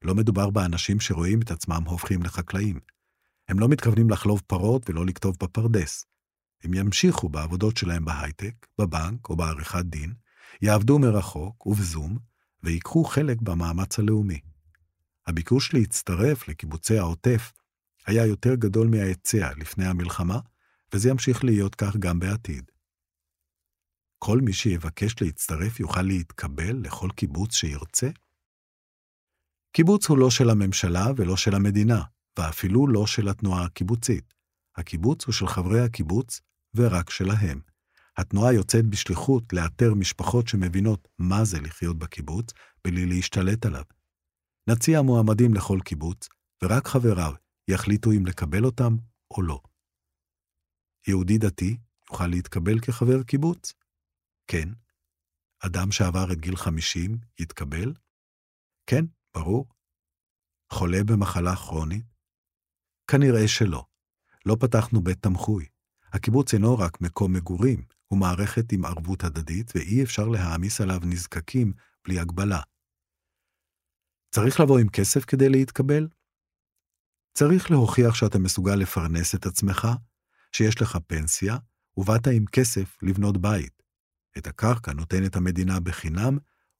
לא 0.02 0.14
מדובר 0.14 0.50
באנשים 0.50 1.00
שרואים 1.00 1.42
את 1.42 1.50
עצמם 1.50 1.82
הופכים 1.86 2.22
לחקלאים. 2.22 2.80
הם 3.48 3.58
לא 3.58 3.68
מתכוונים 3.68 4.10
לחלוב 4.10 4.42
פרות 4.46 4.90
ולא 4.90 5.06
לכתוב 5.06 5.36
בפרדס. 5.42 6.04
הם 6.64 6.74
ימשיכו 6.74 7.28
בעבודות 7.28 7.76
שלהם 7.76 8.04
בהייטק, 8.04 8.66
בבנק 8.78 9.28
או 9.28 9.36
בעריכת 9.36 9.84
דין, 9.84 10.14
יעבדו 10.62 10.98
מרחוק 10.98 11.66
ובזום, 11.66 12.18
ויקחו 12.62 13.04
חלק 13.04 13.40
במאמץ 13.40 13.98
הלאומי. 13.98 14.40
הביקוש 15.26 15.74
להצטרף 15.74 16.48
לקיבוצי 16.48 16.98
העוטף 16.98 17.52
היה 18.10 18.26
יותר 18.26 18.54
גדול 18.54 18.88
מההיצע 18.88 19.50
לפני 19.56 19.86
המלחמה, 19.86 20.38
וזה 20.94 21.10
ימשיך 21.10 21.44
להיות 21.44 21.74
כך 21.74 21.96
גם 21.96 22.18
בעתיד. 22.18 22.70
כל 24.18 24.40
מי 24.40 24.52
שיבקש 24.52 25.14
להצטרף 25.20 25.80
יוכל 25.80 26.02
להתקבל 26.02 26.76
לכל 26.82 27.08
קיבוץ 27.16 27.56
שירצה? 27.56 28.08
קיבוץ 29.72 30.08
הוא 30.08 30.18
לא 30.18 30.30
של 30.30 30.50
הממשלה 30.50 31.06
ולא 31.16 31.36
של 31.36 31.54
המדינה, 31.54 32.02
ואפילו 32.38 32.86
לא 32.86 33.06
של 33.06 33.28
התנועה 33.28 33.64
הקיבוצית. 33.64 34.34
הקיבוץ 34.76 35.24
הוא 35.24 35.32
של 35.32 35.46
חברי 35.46 35.80
הקיבוץ, 35.80 36.40
ורק 36.74 37.10
שלהם. 37.10 37.60
התנועה 38.16 38.52
יוצאת 38.52 38.86
בשליחות 38.86 39.52
לאתר 39.52 39.94
משפחות 39.94 40.48
שמבינות 40.48 41.08
מה 41.18 41.44
זה 41.44 41.60
לחיות 41.60 41.98
בקיבוץ, 41.98 42.52
בלי 42.84 43.06
להשתלט 43.06 43.66
עליו. 43.66 43.84
נציע 44.68 45.02
מועמדים 45.02 45.54
לכל 45.54 45.78
קיבוץ, 45.84 46.28
ורק 46.62 46.88
חבריו 46.88 47.32
יחליטו 47.70 48.10
אם 48.12 48.26
לקבל 48.26 48.64
אותם 48.64 48.96
או 49.30 49.42
לא. 49.42 49.60
יהודי 51.08 51.38
דתי 51.38 51.76
יוכל 52.10 52.26
להתקבל 52.26 52.80
כחבר 52.80 53.22
קיבוץ? 53.22 53.72
כן. 54.46 54.68
אדם 55.66 55.92
שעבר 55.92 56.32
את 56.32 56.40
גיל 56.40 56.56
50 56.56 57.18
יתקבל? 57.38 57.94
כן, 58.86 59.04
ברור. 59.34 59.68
חולה 60.72 61.04
במחלה 61.04 61.56
כרונית? 61.56 62.04
כנראה 63.10 63.48
שלא. 63.48 63.84
לא 64.46 64.56
פתחנו 64.60 65.00
בית 65.00 65.22
תמחוי. 65.22 65.66
הקיבוץ 66.12 66.54
אינו 66.54 66.78
רק 66.78 67.00
מקום 67.00 67.32
מגורים, 67.32 67.84
הוא 68.06 68.18
מערכת 68.18 68.72
עם 68.72 68.84
ערבות 68.84 69.24
הדדית, 69.24 69.72
ואי 69.74 70.02
אפשר 70.02 70.28
להעמיס 70.28 70.80
עליו 70.80 70.98
נזקקים 71.04 71.72
בלי 72.04 72.18
הגבלה. 72.18 72.60
צריך 74.34 74.60
לבוא 74.60 74.78
עם 74.78 74.88
כסף 74.88 75.24
כדי 75.24 75.48
להתקבל? 75.48 76.08
צריך 77.34 77.70
להוכיח 77.70 78.14
שאתה 78.14 78.38
מסוגל 78.38 78.74
לפרנס 78.74 79.34
את 79.34 79.46
עצמך, 79.46 79.88
שיש 80.52 80.82
לך 80.82 80.98
פנסיה, 81.06 81.56
ובאת 81.96 82.26
עם 82.26 82.44
כסף 82.52 82.96
לבנות 83.02 83.36
בית. 83.36 83.82
את 84.38 84.46
הקרקע 84.46 84.92
נותנת 84.92 85.36
המדינה 85.36 85.80
בחינם 85.80 86.38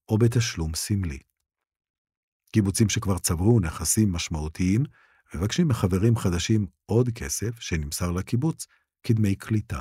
או 0.08 0.18
בתשלום 0.18 0.74
סמלי. 0.74 1.18
קיבוצים 2.52 2.88
שכבר 2.88 3.18
צברו 3.18 3.60
נכסים 3.60 4.12
משמעותיים, 4.12 4.82
מבקשים 5.34 5.68
מחברים 5.68 6.16
חדשים 6.16 6.66
עוד 6.86 7.08
כסף 7.14 7.60
שנמסר 7.60 8.10
לקיבוץ 8.10 8.66
כדמי 9.02 9.34
קליטה. 9.34 9.80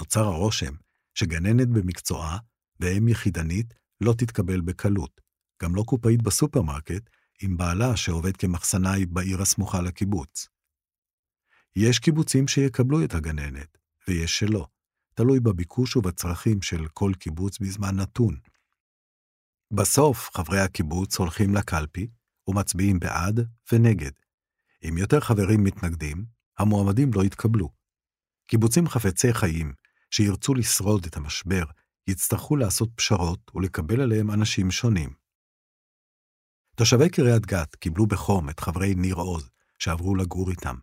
נוצר 0.00 0.24
הרושם 0.24 0.74
שגננת 1.14 1.68
במקצועה 1.68 2.38
ואם 2.80 3.08
יחידנית 3.08 3.74
לא 4.00 4.12
תתקבל 4.12 4.60
בקלות, 4.60 5.20
גם 5.62 5.74
לא 5.74 5.82
קופאית 5.86 6.22
בסופרמרקט, 6.22 7.10
עם 7.42 7.56
בעלה 7.56 7.96
שעובד 7.96 8.36
כמחסנאי 8.36 9.06
בעיר 9.06 9.42
הסמוכה 9.42 9.80
לקיבוץ. 9.82 10.48
יש 11.76 11.98
קיבוצים 11.98 12.48
שיקבלו 12.48 13.04
את 13.04 13.14
הגננת, 13.14 13.78
ויש 14.08 14.38
שלא, 14.38 14.66
תלוי 15.14 15.40
בביקוש 15.40 15.96
ובצרכים 15.96 16.62
של 16.62 16.88
כל 16.88 17.12
קיבוץ 17.18 17.58
בזמן 17.58 17.96
נתון. 17.96 18.38
בסוף, 19.70 20.30
חברי 20.34 20.60
הקיבוץ 20.60 21.18
הולכים 21.18 21.54
לקלפי 21.54 22.08
ומצביעים 22.48 22.98
בעד 22.98 23.48
ונגד. 23.72 24.12
אם 24.88 24.98
יותר 24.98 25.20
חברים 25.20 25.64
מתנגדים, 25.64 26.24
המועמדים 26.58 27.10
לא 27.14 27.24
יתקבלו. 27.24 27.68
קיבוצים 28.48 28.88
חפצי 28.88 29.34
חיים, 29.34 29.72
שירצו 30.10 30.54
לשרוד 30.54 31.06
את 31.06 31.16
המשבר, 31.16 31.64
יצטרכו 32.06 32.56
לעשות 32.56 32.90
פשרות 32.94 33.50
ולקבל 33.54 34.00
עליהם 34.00 34.30
אנשים 34.30 34.70
שונים. 34.70 35.17
תושבי 36.78 37.08
קריית 37.08 37.46
גת 37.46 37.74
קיבלו 37.74 38.06
בחום 38.06 38.50
את 38.50 38.60
חברי 38.60 38.94
ניר 38.94 39.14
עוז, 39.14 39.50
שעברו 39.78 40.14
לגור 40.14 40.50
איתם. 40.50 40.76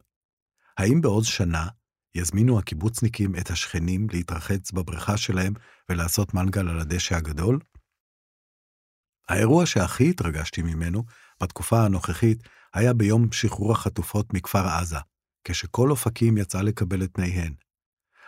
האם 0.78 1.02
בעוד 1.02 1.24
שנה 1.24 1.68
יזמינו 2.16 2.60
הקיבוצניקים 2.60 3.36
את 3.36 3.50
השכנים 3.50 4.08
להתרחץ 4.12 4.72
בבריכה 4.72 5.18
שלהם 5.18 5.54
ולעשות 5.90 6.34
מנגל 6.34 6.70
על 6.70 6.80
הדשא 6.80 7.16
הגדול? 7.16 7.60
האירוע 9.30 9.66
שהכי 9.66 10.10
התרגשתי 10.10 10.62
ממנו 10.62 11.04
בתקופה 11.44 11.86
הנוכחית 11.86 12.44
היה 12.74 12.94
ביום 12.94 13.32
שחרור 13.32 13.72
החטופות 13.72 14.34
מכפר 14.34 14.68
עזה, 14.68 15.00
כשכל 15.44 15.92
אופקים 15.92 16.38
יצא 16.38 16.62
לקבל 16.62 17.04
את 17.04 17.10
פניהן. 17.14 17.54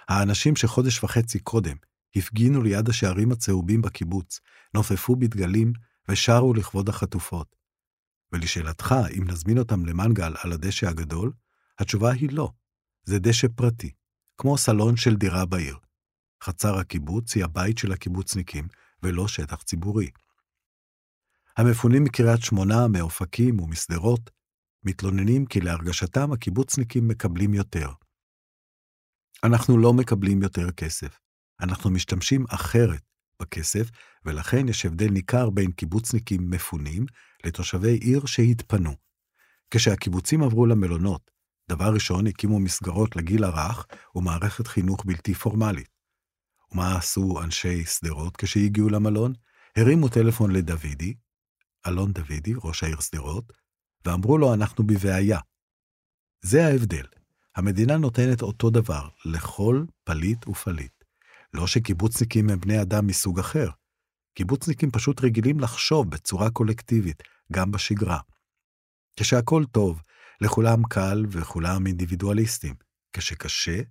האנשים 0.09 0.55
שחודש 0.55 1.03
וחצי 1.03 1.39
קודם 1.39 1.75
הפגינו 2.15 2.62
ליד 2.62 2.89
השערים 2.89 3.31
הצהובים 3.31 3.81
בקיבוץ, 3.81 4.39
נופפו 4.74 5.15
בדגלים 5.15 5.74
ושרו 6.09 6.53
לכבוד 6.53 6.89
החטופות. 6.89 7.57
ולשאלתך, 8.31 8.96
אם 9.17 9.24
נזמין 9.27 9.57
אותם 9.57 9.86
למנגל 9.86 10.34
על 10.43 10.51
הדשא 10.51 10.88
הגדול, 10.88 11.31
התשובה 11.79 12.12
היא 12.12 12.29
לא. 12.31 12.51
זה 13.03 13.19
דשא 13.19 13.48
פרטי, 13.55 13.91
כמו 14.38 14.57
סלון 14.57 14.98
של 14.98 15.15
דירה 15.15 15.46
בעיר. 15.46 15.77
חצר 16.43 16.75
הקיבוץ 16.79 17.36
היא 17.36 17.43
הבית 17.43 17.77
של 17.77 17.91
הקיבוצניקים, 17.91 18.67
ולא 19.03 19.27
שטח 19.27 19.63
ציבורי. 19.63 20.10
המפונים 21.57 22.03
מקריית 22.03 22.41
שמונה, 22.41 22.88
מאופקים 22.88 23.60
ומשדרות, 23.60 24.29
מתלוננים 24.84 25.46
כי 25.46 25.62
להרגשתם 25.62 26.31
הקיבוצניקים 26.31 27.07
מקבלים 27.07 27.53
יותר. 27.53 27.89
אנחנו 29.43 29.77
לא 29.77 29.93
מקבלים 29.93 30.41
יותר 30.41 30.72
כסף. 30.72 31.19
אנחנו 31.62 31.89
משתמשים 31.89 32.46
אחרת 32.50 33.01
בכסף, 33.41 33.89
ולכן 34.25 34.67
יש 34.67 34.86
הבדל 34.86 35.10
ניכר 35.10 35.50
בין 35.50 35.72
קיבוצניקים 35.72 36.50
מפונים 36.50 37.05
לתושבי 37.48 37.94
עיר 37.94 38.25
שהתפנו. 38.25 38.96
כשהקיבוצים 39.72 40.44
עברו 40.44 40.66
למלונות, 40.66 41.32
דבר 41.70 41.94
ראשון 41.94 42.27
הקימו 42.27 42.60
מסגרות 42.60 43.16
לגיל 43.16 43.44
הרך 43.44 43.88
ומערכת 44.16 44.68
חינוך 44.68 45.06
בלתי 45.06 45.34
פורמלית. 45.34 45.89
ומה 46.72 46.98
עשו 46.98 47.44
אנשי 47.44 47.86
שדרות 47.86 48.38
כשהגיעו 48.38 48.89
למלון? 48.89 49.34
הרימו 49.77 50.10
טלפון 50.10 50.51
לדוידי, 50.51 51.13
אלון 51.88 52.12
דוידי, 52.12 52.54
ראש 52.63 52.84
העיר 52.84 53.00
שדרות, 53.00 53.54
ואמרו 54.06 54.38
לו, 54.38 54.54
אנחנו 54.54 54.88
בבעיה. 54.88 55.39
זה 56.42 56.66
ההבדל. 56.66 57.06
המדינה 57.56 57.98
נותנת 57.98 58.42
אותו 58.42 58.70
דבר 58.70 59.10
לכל 59.25 59.86
פליט 60.04 60.48
ופליט. 60.48 60.94
לא 61.54 61.68
שקיבוצניקים 61.68 62.50
הם 62.50 62.60
בני 62.60 62.82
אדם 62.82 63.08
מסוג 63.08 63.39
אחר. 63.39 63.70
קיבוצניקים 64.34 64.92
פשוט 64.92 65.24
רגילים 65.24 65.60
לחשוב 65.60 66.10
בצורה 66.10 66.50
קולקטיבית, 66.50 67.24
גם 67.54 67.72
בשגרה. 67.72 68.20
כשהכול 69.20 69.66
טוב, 69.66 70.01
לכולם 70.42 70.84
קל 70.89 71.25
וכולם 71.30 71.88
אינדיבידואליסטים. 71.88 72.75
כשקשה, 73.13 73.82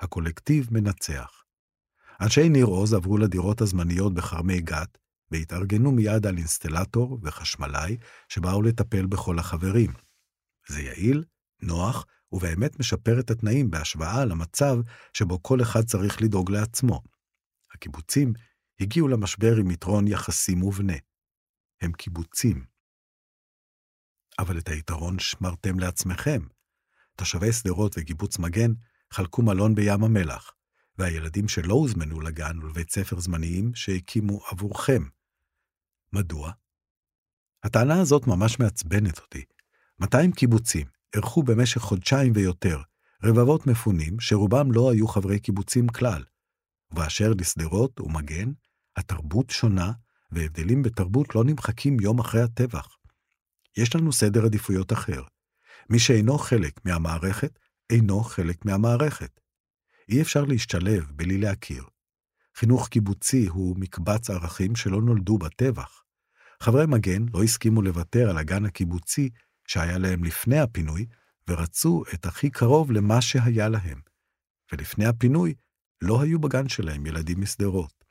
הקולקטיב 0.00 0.68
מנצח. 0.70 1.44
אנשי 2.20 2.48
ניר 2.48 2.66
עוז 2.66 2.94
עברו 2.94 3.18
לדירות 3.18 3.60
הזמניות 3.60 4.14
בכרמי 4.14 4.60
גת, 4.60 4.98
והתארגנו 5.30 5.92
מיד 5.92 6.26
על 6.26 6.38
אינסטלטור 6.38 7.18
וחשמלאי 7.22 7.96
שבאו 8.28 8.62
לטפל 8.62 9.06
בכל 9.06 9.38
החברים. 9.38 9.92
זה 10.68 10.82
יעיל, 10.82 11.24
נוח, 11.62 12.06
ובאמת 12.32 12.80
משפר 12.80 13.20
את 13.20 13.30
התנאים 13.30 13.70
בהשוואה 13.70 14.24
למצב 14.24 14.76
שבו 15.12 15.42
כל 15.42 15.62
אחד 15.62 15.84
צריך 15.84 16.22
לדאוג 16.22 16.50
לעצמו. 16.50 17.02
הקיבוצים 17.74 18.32
הגיעו 18.80 19.08
למשבר 19.08 19.56
עם 19.56 19.70
יתרון 19.70 20.08
יחסי 20.08 20.54
מובנה. 20.54 20.96
הם 21.80 21.92
קיבוצים. 21.92 22.75
אבל 24.38 24.58
את 24.58 24.68
היתרון 24.68 25.18
שמרתם 25.18 25.78
לעצמכם. 25.78 26.40
תושבי 27.16 27.52
שדרות 27.52 27.94
וקיבוץ 27.98 28.38
מגן 28.38 28.72
חלקו 29.12 29.42
מלון 29.42 29.74
בים 29.74 30.04
המלח, 30.04 30.52
והילדים 30.98 31.48
שלא 31.48 31.74
הוזמנו 31.74 32.20
לגן 32.20 32.58
ולבית 32.62 32.90
ספר 32.90 33.20
זמניים 33.20 33.74
שהקימו 33.74 34.40
עבורכם. 34.50 35.02
מדוע? 36.12 36.52
הטענה 37.62 38.00
הזאת 38.00 38.26
ממש 38.26 38.58
מעצבנת 38.58 39.18
אותי. 39.18 39.44
200 40.00 40.32
קיבוצים 40.32 40.86
אירחו 41.14 41.42
במשך 41.42 41.80
חודשיים 41.80 42.32
ויותר 42.34 42.80
רבבות 43.24 43.66
מפונים 43.66 44.20
שרובם 44.20 44.72
לא 44.72 44.90
היו 44.92 45.08
חברי 45.08 45.40
קיבוצים 45.40 45.88
כלל. 45.88 46.24
ובאשר 46.90 47.32
לשדרות 47.38 48.00
ומגן, 48.00 48.52
התרבות 48.96 49.50
שונה, 49.50 49.92
והבדלים 50.30 50.82
בתרבות 50.82 51.34
לא 51.34 51.44
נמחקים 51.44 52.00
יום 52.00 52.18
אחרי 52.18 52.42
הטבח. 52.42 52.95
יש 53.76 53.96
לנו 53.96 54.12
סדר 54.12 54.44
עדיפויות 54.44 54.92
אחר. 54.92 55.22
מי 55.90 55.98
שאינו 55.98 56.38
חלק 56.38 56.84
מהמערכת, 56.84 57.58
אינו 57.90 58.20
חלק 58.20 58.64
מהמערכת. 58.64 59.40
אי 60.08 60.22
אפשר 60.22 60.44
להשתלב 60.44 61.12
בלי 61.14 61.38
להכיר. 61.38 61.84
חינוך 62.56 62.88
קיבוצי 62.88 63.46
הוא 63.46 63.76
מקבץ 63.78 64.30
ערכים 64.30 64.76
שלא 64.76 65.02
נולדו 65.02 65.38
בטבח. 65.38 66.02
חברי 66.62 66.86
מגן 66.86 67.26
לא 67.34 67.42
הסכימו 67.42 67.82
לוותר 67.82 68.30
על 68.30 68.38
הגן 68.38 68.64
הקיבוצי 68.64 69.30
שהיה 69.66 69.98
להם 69.98 70.24
לפני 70.24 70.58
הפינוי, 70.58 71.06
ורצו 71.48 72.02
את 72.14 72.26
הכי 72.26 72.50
קרוב 72.50 72.92
למה 72.92 73.22
שהיה 73.22 73.68
להם. 73.68 74.00
ולפני 74.72 75.06
הפינוי, 75.06 75.54
לא 76.02 76.22
היו 76.22 76.38
בגן 76.38 76.68
שלהם 76.68 77.06
ילדים 77.06 77.40
משדרות. 77.40 78.05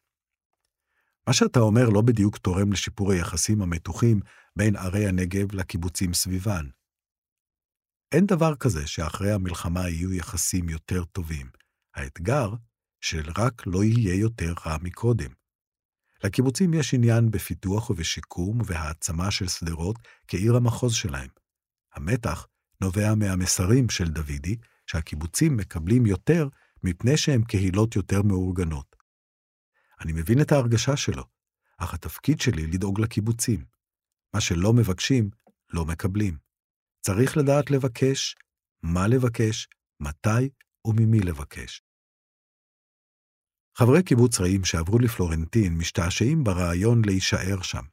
מה 1.27 1.33
שאתה 1.33 1.59
אומר 1.59 1.89
לא 1.89 2.01
בדיוק 2.01 2.37
תורם 2.37 2.71
לשיפור 2.71 3.11
היחסים 3.11 3.61
המתוחים 3.61 4.19
בין 4.55 4.75
ערי 4.75 5.07
הנגב 5.07 5.55
לקיבוצים 5.55 6.13
סביבן. 6.13 6.65
אין 8.11 8.25
דבר 8.25 8.55
כזה 8.55 8.87
שאחרי 8.87 9.31
המלחמה 9.31 9.89
יהיו 9.89 10.13
יחסים 10.13 10.69
יותר 10.69 11.03
טובים. 11.03 11.49
האתגר 11.95 12.53
של 13.01 13.29
רק 13.37 13.67
לא 13.67 13.83
יהיה 13.83 14.15
יותר 14.15 14.53
רע 14.65 14.77
מקודם. 14.81 15.29
לקיבוצים 16.23 16.73
יש 16.73 16.93
עניין 16.93 17.31
בפיתוח 17.31 17.89
ובשיקום 17.89 18.61
ובהעצמה 18.61 19.31
של 19.31 19.47
שדרות 19.47 19.95
כעיר 20.27 20.55
המחוז 20.55 20.93
שלהם. 20.93 21.29
המתח 21.93 22.47
נובע 22.81 23.15
מהמסרים 23.15 23.89
של 23.89 24.07
דוידי, 24.07 24.55
שהקיבוצים 24.87 25.57
מקבלים 25.57 26.05
יותר 26.05 26.47
מפני 26.83 27.17
שהם 27.17 27.43
קהילות 27.43 27.95
יותר 27.95 28.21
מאורגנות. 28.21 28.94
אני 30.01 30.13
מבין 30.13 30.41
את 30.41 30.51
ההרגשה 30.51 30.97
שלו, 30.97 31.23
אך 31.77 31.93
התפקיד 31.93 32.41
שלי 32.41 32.67
לדאוג 32.67 32.99
לקיבוצים. 32.99 33.65
מה 34.33 34.41
שלא 34.41 34.73
מבקשים, 34.73 35.29
לא 35.73 35.85
מקבלים. 35.85 36.37
צריך 37.01 37.37
לדעת 37.37 37.71
לבקש, 37.71 38.35
מה 38.83 39.07
לבקש, 39.07 39.67
מתי 39.99 40.49
וממי 40.85 41.19
לבקש. 41.19 41.81
חברי 43.77 44.03
קיבוץ 44.03 44.39
רעים 44.39 44.65
שעברו 44.65 44.99
לפלורנטין 44.99 45.77
משתעשעים 45.77 46.43
ברעיון 46.43 47.01
להישאר 47.05 47.61
שם. 47.61 47.83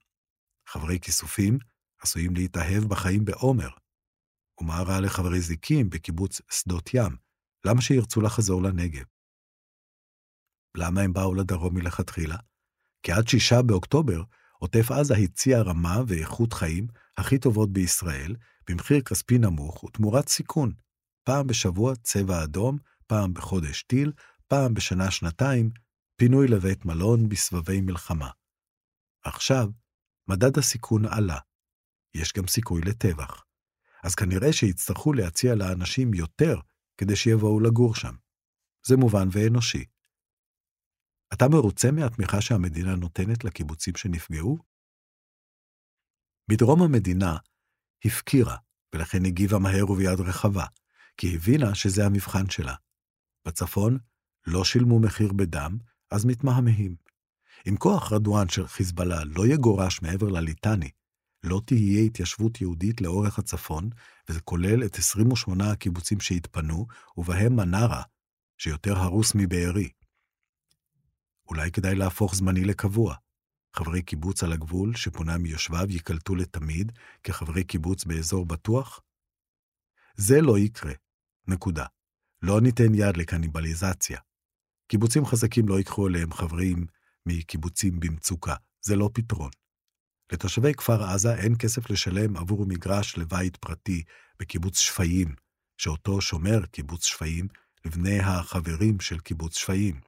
חברי 0.68 0.98
כיסופים 1.00 1.58
עשויים 1.98 2.34
להתאהב 2.34 2.84
בחיים 2.84 3.24
בעומר. 3.24 3.70
ומה 4.60 4.82
רע 4.82 5.00
לחברי 5.00 5.40
זיקים 5.40 5.90
בקיבוץ 5.90 6.40
שדות 6.50 6.90
ים? 6.94 7.16
למה 7.66 7.80
שירצו 7.80 8.20
לחזור 8.20 8.62
לנגב? 8.62 9.04
למה 10.76 11.00
הם 11.00 11.12
באו 11.12 11.34
לדרום 11.34 11.74
מלכתחילה? 11.74 12.36
כי 13.02 13.12
עד 13.12 13.28
שישה 13.28 13.62
באוקטובר, 13.62 14.22
עוטף 14.58 14.90
עזה 14.90 15.16
הציע 15.16 15.60
רמה 15.60 16.02
ואיכות 16.06 16.52
חיים 16.52 16.86
הכי 17.16 17.38
טובות 17.38 17.72
בישראל, 17.72 18.36
במחיר 18.68 19.00
כספי 19.00 19.38
נמוך 19.38 19.84
ותמורת 19.84 20.28
סיכון. 20.28 20.72
פעם 21.24 21.46
בשבוע 21.46 21.94
צבע 21.96 22.44
אדום, 22.44 22.78
פעם 23.06 23.34
בחודש 23.34 23.82
טיל, 23.82 24.12
פעם 24.48 24.74
בשנה-שנתיים, 24.74 25.70
פינוי 26.16 26.48
לבית 26.48 26.84
מלון 26.84 27.28
בסבבי 27.28 27.80
מלחמה. 27.80 28.30
עכשיו, 29.24 29.68
מדד 30.28 30.58
הסיכון 30.58 31.04
עלה. 31.06 31.38
יש 32.14 32.32
גם 32.32 32.46
סיכוי 32.46 32.82
לטבח. 32.82 33.44
אז 34.04 34.14
כנראה 34.14 34.52
שיצטרכו 34.52 35.12
להציע 35.12 35.54
לאנשים 35.54 36.14
יותר 36.14 36.60
כדי 36.98 37.16
שיבואו 37.16 37.60
לגור 37.60 37.94
שם. 37.94 38.14
זה 38.86 38.96
מובן 38.96 39.28
ואנושי. 39.32 39.84
אתה 41.32 41.48
מרוצה 41.48 41.90
מהתמיכה 41.90 42.40
שהמדינה 42.40 42.96
נותנת 42.96 43.44
לקיבוצים 43.44 43.94
שנפגעו? 43.96 44.58
בדרום 46.50 46.82
המדינה 46.82 47.36
הפקירה, 48.04 48.56
ולכן 48.94 49.24
הגיבה 49.24 49.58
מהר 49.58 49.90
וביד 49.90 50.20
רחבה, 50.20 50.64
כי 51.16 51.34
הבינה 51.34 51.74
שזה 51.74 52.06
המבחן 52.06 52.50
שלה. 52.50 52.74
בצפון 53.46 53.98
לא 54.46 54.64
שילמו 54.64 55.00
מחיר 55.00 55.32
בדם, 55.32 55.78
אז 56.10 56.24
מתמהמהים. 56.24 56.96
אם 57.68 57.76
כוח 57.76 58.12
רדואן 58.12 58.48
של 58.48 58.66
חיזבאללה 58.66 59.24
לא 59.24 59.46
יגורש 59.46 60.02
מעבר 60.02 60.28
לליטני, 60.28 60.90
לא 61.42 61.60
תהיה 61.66 62.00
התיישבות 62.00 62.60
יהודית 62.60 63.00
לאורך 63.00 63.38
הצפון, 63.38 63.90
וזה 64.28 64.40
כולל 64.40 64.84
את 64.84 64.98
28 64.98 65.70
הקיבוצים 65.70 66.20
שהתפנו, 66.20 66.86
ובהם 67.16 67.56
מנרה, 67.56 68.02
שיותר 68.58 68.98
הרוס 68.98 69.32
מבארי. 69.34 69.88
אולי 71.48 71.70
כדאי 71.70 71.94
להפוך 71.94 72.34
זמני 72.34 72.64
לקבוע. 72.64 73.14
חברי 73.76 74.02
קיבוץ 74.02 74.42
על 74.42 74.52
הגבול 74.52 74.96
שפונה 74.96 75.38
מיושביו 75.38 75.86
ייקלטו 75.90 76.34
לתמיד 76.34 76.92
כחברי 77.22 77.64
קיבוץ 77.64 78.04
באזור 78.04 78.46
בטוח? 78.46 79.00
זה 80.16 80.40
לא 80.40 80.58
יקרה. 80.58 80.92
נקודה. 81.48 81.86
לא 82.42 82.60
ניתן 82.60 82.94
יד 82.94 83.16
לקניבליזציה. 83.16 84.20
קיבוצים 84.88 85.26
חזקים 85.26 85.68
לא 85.68 85.78
ייקחו 85.78 86.08
אליהם 86.08 86.32
חברים 86.32 86.86
מקיבוצים 87.26 88.00
במצוקה. 88.00 88.54
זה 88.80 88.96
לא 88.96 89.10
פתרון. 89.12 89.50
לתושבי 90.32 90.74
כפר 90.74 91.02
עזה 91.02 91.34
אין 91.34 91.54
כסף 91.58 91.90
לשלם 91.90 92.36
עבור 92.36 92.66
מגרש 92.66 93.18
לבית 93.18 93.56
פרטי 93.56 94.02
בקיבוץ 94.38 94.78
שפיים, 94.78 95.34
שאותו 95.76 96.20
שומר 96.20 96.66
קיבוץ 96.66 97.06
שפיים 97.06 97.48
לבני 97.84 98.18
החברים 98.18 99.00
של 99.00 99.18
קיבוץ 99.18 99.58
שפיים. 99.58 100.00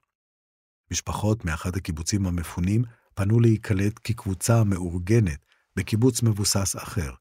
משפחות 0.95 1.45
מאחד 1.45 1.77
הקיבוצים 1.77 2.27
המפונים 2.27 2.85
פנו 3.15 3.41
להיקלט 3.41 4.01
כקבוצה 4.05 4.65
מאורגנת 4.65 5.47
בקיבוץ 5.77 6.23
מבוסס 6.23 6.77
אחר. 6.77 7.15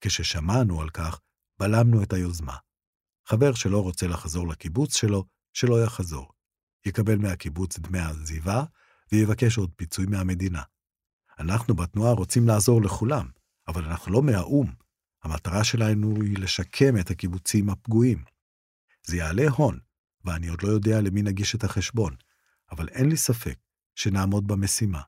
כששמענו 0.00 0.80
על 0.80 0.90
כך, 0.90 1.20
בלמנו 1.58 2.02
את 2.02 2.12
היוזמה. 2.12 2.56
חבר 3.28 3.54
שלא 3.54 3.82
רוצה 3.82 4.06
לחזור 4.06 4.48
לקיבוץ 4.48 4.96
שלו, 4.96 5.24
שלא 5.52 5.84
יחזור. 5.84 6.32
יקבל 6.86 7.16
מהקיבוץ 7.16 7.78
דמי 7.78 7.98
עזיבה, 7.98 8.64
ויבקש 9.12 9.58
עוד 9.58 9.70
פיצוי 9.76 10.06
מהמדינה. 10.06 10.62
אנחנו 11.38 11.74
בתנועה 11.74 12.12
רוצים 12.12 12.48
לעזור 12.48 12.82
לכולם, 12.82 13.28
אבל 13.68 13.84
אנחנו 13.84 14.12
לא 14.12 14.22
מהאו"ם. 14.22 14.74
המטרה 15.24 15.64
שלנו 15.64 16.22
היא 16.22 16.38
לשקם 16.38 16.98
את 17.00 17.10
הקיבוצים 17.10 17.70
הפגועים. 17.70 18.24
זה 19.06 19.16
יעלה 19.16 19.48
הון, 19.48 19.78
ואני 20.24 20.48
עוד 20.48 20.62
לא 20.62 20.68
יודע 20.68 21.00
למי 21.00 21.22
נגיש 21.22 21.54
את 21.54 21.64
החשבון, 21.64 22.16
אבל 22.70 22.88
אין 22.88 23.08
לי 23.08 23.16
ספק 23.16 23.58
שנעמוד 23.94 24.46
במשימה. 24.46 25.02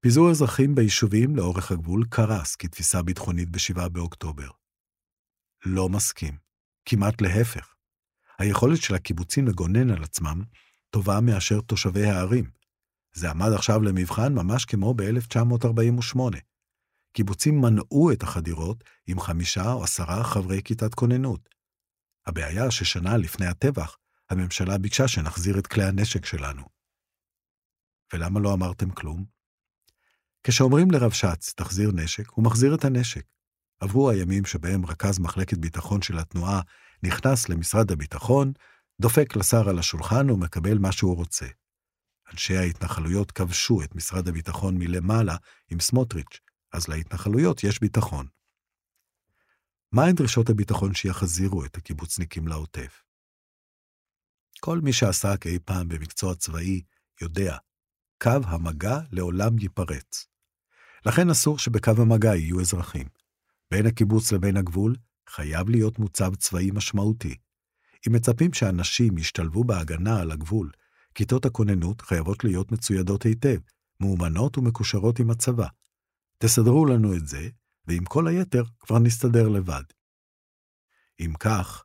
פיזור 0.00 0.30
אזרחים 0.30 0.74
ביישובים 0.74 1.36
לאורך 1.36 1.70
הגבול 1.70 2.04
קרס 2.10 2.56
כתפיסה 2.56 3.02
ביטחונית 3.02 3.50
ב-7 3.50 3.88
באוקטובר. 3.88 4.50
לא 5.66 5.88
מסכים. 5.88 6.38
כמעט 6.84 7.20
להפך. 7.20 7.74
היכולת 8.38 8.82
של 8.82 8.94
הקיבוצים 8.94 9.46
לגונן 9.46 9.90
על 9.90 10.04
עצמם 10.04 10.42
טובה 10.90 11.20
מאשר 11.20 11.60
תושבי 11.60 12.06
הערים. 12.06 12.50
זה 13.14 13.30
עמד 13.30 13.52
עכשיו 13.54 13.82
למבחן 13.82 14.34
ממש 14.34 14.64
כמו 14.64 14.94
ב-1948. 14.94 16.18
קיבוצים 17.12 17.60
מנעו 17.60 18.12
את 18.12 18.22
החדירות 18.22 18.84
עם 19.06 19.20
חמישה 19.20 19.72
או 19.72 19.84
עשרה 19.84 20.24
חברי 20.24 20.62
כיתת 20.62 20.94
כוננות. 20.94 21.48
הבעיה 22.26 22.70
ששנה 22.70 23.16
לפני 23.16 23.46
הטבח, 23.46 23.96
הממשלה 24.30 24.78
ביקשה 24.78 25.08
שנחזיר 25.08 25.58
את 25.58 25.66
כלי 25.66 25.84
הנשק 25.84 26.26
שלנו. 26.26 26.62
ולמה 28.12 28.40
לא 28.40 28.54
אמרתם 28.54 28.90
כלום? 28.90 29.24
כשאומרים 30.42 30.90
לרבש"ץ, 30.90 31.54
תחזיר 31.56 31.90
נשק, 31.94 32.28
הוא 32.30 32.44
מחזיר 32.44 32.74
את 32.74 32.84
הנשק. 32.84 33.24
עברו 33.80 34.10
הימים 34.10 34.44
שבהם 34.44 34.86
רכז 34.86 35.18
מחלקת 35.18 35.58
ביטחון 35.58 36.02
של 36.02 36.18
התנועה 36.18 36.60
נכנס 37.02 37.48
למשרד 37.48 37.92
הביטחון, 37.92 38.52
דופק 39.00 39.36
לשר 39.36 39.68
על 39.68 39.78
השולחן 39.78 40.30
ומקבל 40.30 40.78
מה 40.78 40.92
שהוא 40.92 41.16
רוצה. 41.16 41.46
אנשי 42.32 42.56
ההתנחלויות 42.56 43.32
כבשו 43.32 43.82
את 43.82 43.94
משרד 43.94 44.28
הביטחון 44.28 44.78
מלמעלה 44.78 45.36
עם 45.70 45.80
סמוטריץ', 45.80 46.40
אז 46.72 46.88
להתנחלויות 46.88 47.64
יש 47.64 47.80
ביטחון. 47.80 48.26
מהן 49.92 50.14
דרישות 50.14 50.50
הביטחון 50.50 50.94
שיחזירו 50.94 51.64
את 51.64 51.76
הקיבוצניקים 51.76 52.48
לעוטף? 52.48 53.07
כל 54.58 54.80
מי 54.80 54.92
שעסק 54.92 55.46
אי 55.46 55.58
פעם 55.64 55.88
במקצוע 55.88 56.34
צבאי 56.34 56.82
יודע, 57.20 57.56
קו 58.22 58.30
המגע 58.44 58.98
לעולם 59.12 59.58
ייפרץ. 59.58 60.26
לכן 61.06 61.30
אסור 61.30 61.58
שבקו 61.58 61.92
המגע 61.98 62.34
יהיו 62.36 62.60
אזרחים. 62.60 63.06
בין 63.70 63.86
הקיבוץ 63.86 64.32
לבין 64.32 64.56
הגבול 64.56 64.94
חייב 65.28 65.68
להיות 65.68 65.98
מוצב 65.98 66.34
צבאי 66.34 66.70
משמעותי. 66.70 67.36
אם 68.08 68.12
מצפים 68.12 68.52
שאנשים 68.52 69.18
ישתלבו 69.18 69.64
בהגנה 69.64 70.20
על 70.20 70.30
הגבול, 70.30 70.70
כיתות 71.14 71.46
הכוננות 71.46 72.00
חייבות 72.00 72.44
להיות 72.44 72.72
מצוידות 72.72 73.22
היטב, 73.22 73.58
מאומנות 74.00 74.58
ומקושרות 74.58 75.18
עם 75.18 75.30
הצבא. 75.30 75.66
תסדרו 76.38 76.86
לנו 76.86 77.16
את 77.16 77.28
זה, 77.28 77.48
ועם 77.86 78.04
כל 78.04 78.28
היתר 78.28 78.62
כבר 78.80 78.98
נסתדר 78.98 79.48
לבד. 79.48 79.82
אם 81.20 81.32
כך, 81.40 81.84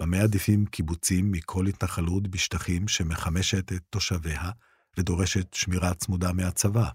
במה 0.00 0.20
עדיפים 0.20 0.66
קיבוצים 0.66 1.32
מכל 1.32 1.66
התנחלות 1.66 2.28
בשטחים 2.28 2.88
שמחמשת 2.88 3.72
את 3.72 3.82
תושביה 3.90 4.50
ודורשת 4.98 5.54
שמירה 5.54 5.94
צמודה 5.94 6.32
מהצבא? 6.32 6.90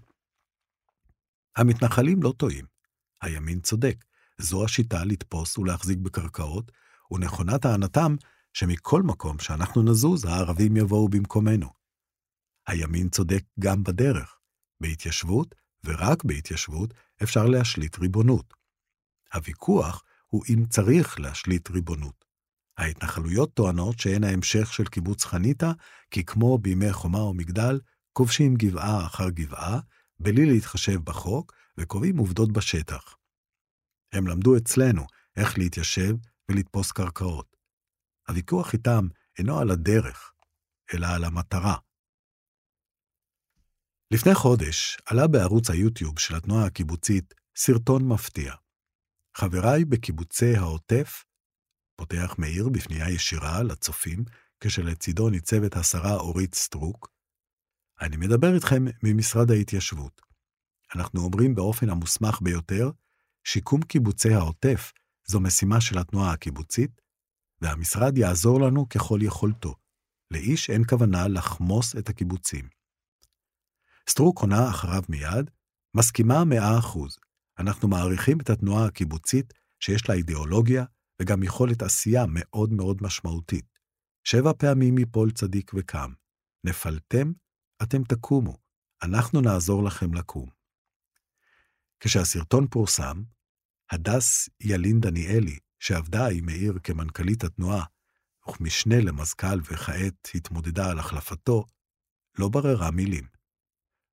המתנחלים 1.56 2.22
לא 2.22 2.34
טועים. 2.36 2.64
הימין 3.22 3.60
צודק. 3.60 4.04
זו 4.38 4.64
השיטה 4.64 5.04
לתפוס 5.04 5.58
ולהחזיק 5.58 5.98
בקרקעות, 5.98 6.72
ונכונה 7.10 7.58
טענתם 7.58 8.16
שמכל 8.52 9.02
מקום 9.02 9.38
שאנחנו 9.38 9.82
נזוז, 9.82 10.24
הערבים 10.24 10.76
יבואו 10.76 11.08
במקומנו. 11.08 11.68
הימין 12.66 13.08
צודק 13.08 13.44
גם 13.60 13.84
בדרך. 13.84 14.36
בהתיישבות, 14.80 15.54
ורק 15.84 16.24
בהתיישבות, 16.24 16.94
אפשר 17.22 17.46
להשליט 17.46 17.98
ריבונות. 17.98 18.54
הוויכוח 19.34 20.02
הוא 20.26 20.44
אם 20.48 20.64
צריך 20.66 21.20
להשליט 21.20 21.70
ריבונות. 21.70 22.19
ההתנחלויות 22.80 23.54
טוענות 23.54 23.98
שהן 23.98 24.24
ההמשך 24.24 24.72
של 24.72 24.84
קיבוץ 24.84 25.24
חניתה, 25.24 25.72
כי 26.10 26.24
כמו 26.24 26.58
בימי 26.58 26.92
חומה 26.92 27.22
ומגדל, 27.22 27.80
כובשים 28.12 28.54
גבעה 28.54 29.06
אחר 29.06 29.30
גבעה, 29.30 29.80
בלי 30.18 30.46
להתחשב 30.46 30.98
בחוק, 31.04 31.52
וקובעים 31.78 32.18
עובדות 32.18 32.52
בשטח. 32.52 33.16
הם 34.12 34.26
למדו 34.26 34.56
אצלנו 34.56 35.06
איך 35.36 35.58
להתיישב 35.58 36.14
ולתפוס 36.50 36.92
קרקעות. 36.92 37.56
הוויכוח 38.28 38.72
איתם 38.72 39.08
אינו 39.38 39.58
על 39.58 39.70
הדרך, 39.70 40.32
אלא 40.94 41.06
על 41.06 41.24
המטרה. 41.24 41.76
לפני 44.10 44.34
חודש 44.34 44.98
עלה 45.06 45.26
בערוץ 45.26 45.70
היוטיוב 45.70 46.18
של 46.18 46.34
התנועה 46.34 46.66
הקיבוצית 46.66 47.34
סרטון 47.56 48.08
מפתיע. 48.08 48.54
חבריי 49.36 49.84
בקיבוצי 49.84 50.56
העוטף, 50.56 51.24
פותח 52.00 52.34
מאיר 52.38 52.68
בפנייה 52.68 53.10
ישירה 53.10 53.62
לצופים, 53.62 54.24
כשלצידו 54.60 55.30
ניצבת 55.30 55.76
השרה 55.76 56.14
אורית 56.14 56.54
סטרוק, 56.54 57.12
אני 58.00 58.16
מדבר 58.16 58.54
איתכם 58.54 58.84
ממשרד 59.02 59.50
ההתיישבות. 59.50 60.20
אנחנו 60.94 61.20
אומרים 61.20 61.54
באופן 61.54 61.90
המוסמך 61.90 62.42
ביותר, 62.42 62.90
שיקום 63.44 63.82
קיבוצי 63.82 64.34
העוטף 64.34 64.92
זו 65.26 65.40
משימה 65.40 65.80
של 65.80 65.98
התנועה 65.98 66.32
הקיבוצית, 66.32 67.00
והמשרד 67.60 68.18
יעזור 68.18 68.60
לנו 68.60 68.88
ככל 68.88 69.18
יכולתו. 69.22 69.74
לאיש 70.30 70.70
אין 70.70 70.82
כוונה 70.88 71.28
לחמוס 71.28 71.96
את 71.96 72.08
הקיבוצים. 72.08 72.68
סטרוק 74.10 74.38
עונה 74.40 74.70
אחריו 74.70 75.02
מיד, 75.08 75.50
מסכימה 75.96 76.44
מאה 76.44 76.78
אחוז. 76.78 77.18
אנחנו 77.58 77.88
מעריכים 77.88 78.40
את 78.40 78.50
התנועה 78.50 78.86
הקיבוצית, 78.86 79.52
שיש 79.80 80.08
לה 80.08 80.14
אידיאולוגיה 80.14 80.84
וגם 81.20 81.42
יכולת 81.42 81.82
עשייה 81.82 82.24
מאוד 82.28 82.72
מאוד 82.72 83.02
משמעותית. 83.02 83.78
שבע 84.24 84.52
פעמים 84.58 84.98
יפול 84.98 85.30
צדיק 85.30 85.72
וקם. 85.74 86.12
נפלתם, 86.64 87.32
אתם 87.82 88.04
תקומו. 88.04 88.56
אנחנו 89.02 89.40
נעזור 89.40 89.84
לכם 89.84 90.14
לקום. 90.14 90.48
כשהסרטון 92.00 92.66
פורסם, 92.68 93.22
הדס 93.90 94.48
ילין 94.60 95.00
דניאלי, 95.00 95.58
שעבדה 95.78 96.28
עם 96.28 96.46
מאיר 96.46 96.78
כמנכ"לית 96.82 97.44
התנועה, 97.44 97.84
וכמשנה 98.48 99.00
למזכ"ל 99.00 99.60
וכעת 99.70 100.28
התמודדה 100.34 100.90
על 100.90 100.98
החלפתו, 100.98 101.64
לא 102.38 102.48
בררה 102.48 102.90
מילים. 102.90 103.26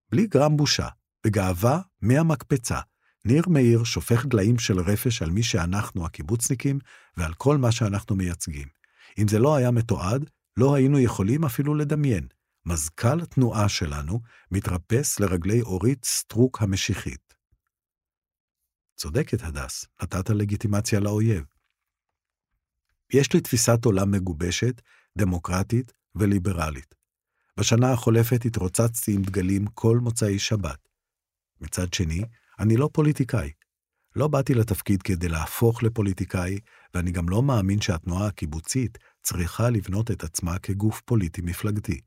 בלי 0.09 0.27
גרם 0.27 0.57
בושה, 0.57 0.87
בגאווה 1.25 1.81
מהמקפצה, 2.01 2.79
ניר 3.27 3.43
מאיר 3.47 3.83
שופך 3.83 4.25
דליים 4.25 4.59
של 4.59 4.79
רפש 4.79 5.21
על 5.21 5.29
מי 5.29 5.43
שאנחנו 5.43 6.05
הקיבוצניקים 6.05 6.79
ועל 7.17 7.33
כל 7.33 7.57
מה 7.57 7.71
שאנחנו 7.71 8.15
מייצגים. 8.15 8.67
אם 9.17 9.27
זה 9.27 9.39
לא 9.39 9.55
היה 9.55 9.71
מתועד, 9.71 10.29
לא 10.57 10.75
היינו 10.75 10.99
יכולים 10.99 11.45
אפילו 11.45 11.75
לדמיין. 11.75 12.27
מזכ"ל 12.65 13.21
התנועה 13.21 13.69
שלנו 13.69 14.21
מתרפס 14.51 15.19
לרגלי 15.19 15.61
אורית 15.61 16.05
סטרוק 16.05 16.61
המשיחית. 16.61 17.33
צודקת, 18.97 19.43
הדס, 19.43 19.85
נתת 20.01 20.29
לגיטימציה 20.29 20.99
לאויב. 20.99 21.43
יש 23.13 23.33
לי 23.33 23.41
תפיסת 23.41 23.85
עולם 23.85 24.11
מגובשת, 24.11 24.81
דמוקרטית 25.17 25.93
וליברלית. 26.15 26.95
בשנה 27.57 27.91
החולפת 27.91 28.45
התרוצצתי 28.45 29.13
עם 29.13 29.21
דגלים 29.21 29.65
כל 29.67 29.97
מוצאי 29.97 30.39
שבת. 30.39 30.89
מצד 31.61 31.93
שני, 31.93 32.23
אני 32.59 32.77
לא 32.77 32.89
פוליטיקאי. 32.93 33.51
לא 34.15 34.27
באתי 34.27 34.53
לתפקיד 34.53 35.01
כדי 35.01 35.29
להפוך 35.29 35.83
לפוליטיקאי, 35.83 36.59
ואני 36.93 37.11
גם 37.11 37.29
לא 37.29 37.43
מאמין 37.43 37.81
שהתנועה 37.81 38.27
הקיבוצית 38.27 38.97
צריכה 39.23 39.69
לבנות 39.69 40.11
את 40.11 40.23
עצמה 40.23 40.59
כגוף 40.59 41.01
פוליטי 41.01 41.41
מפלגתי. 41.41 42.01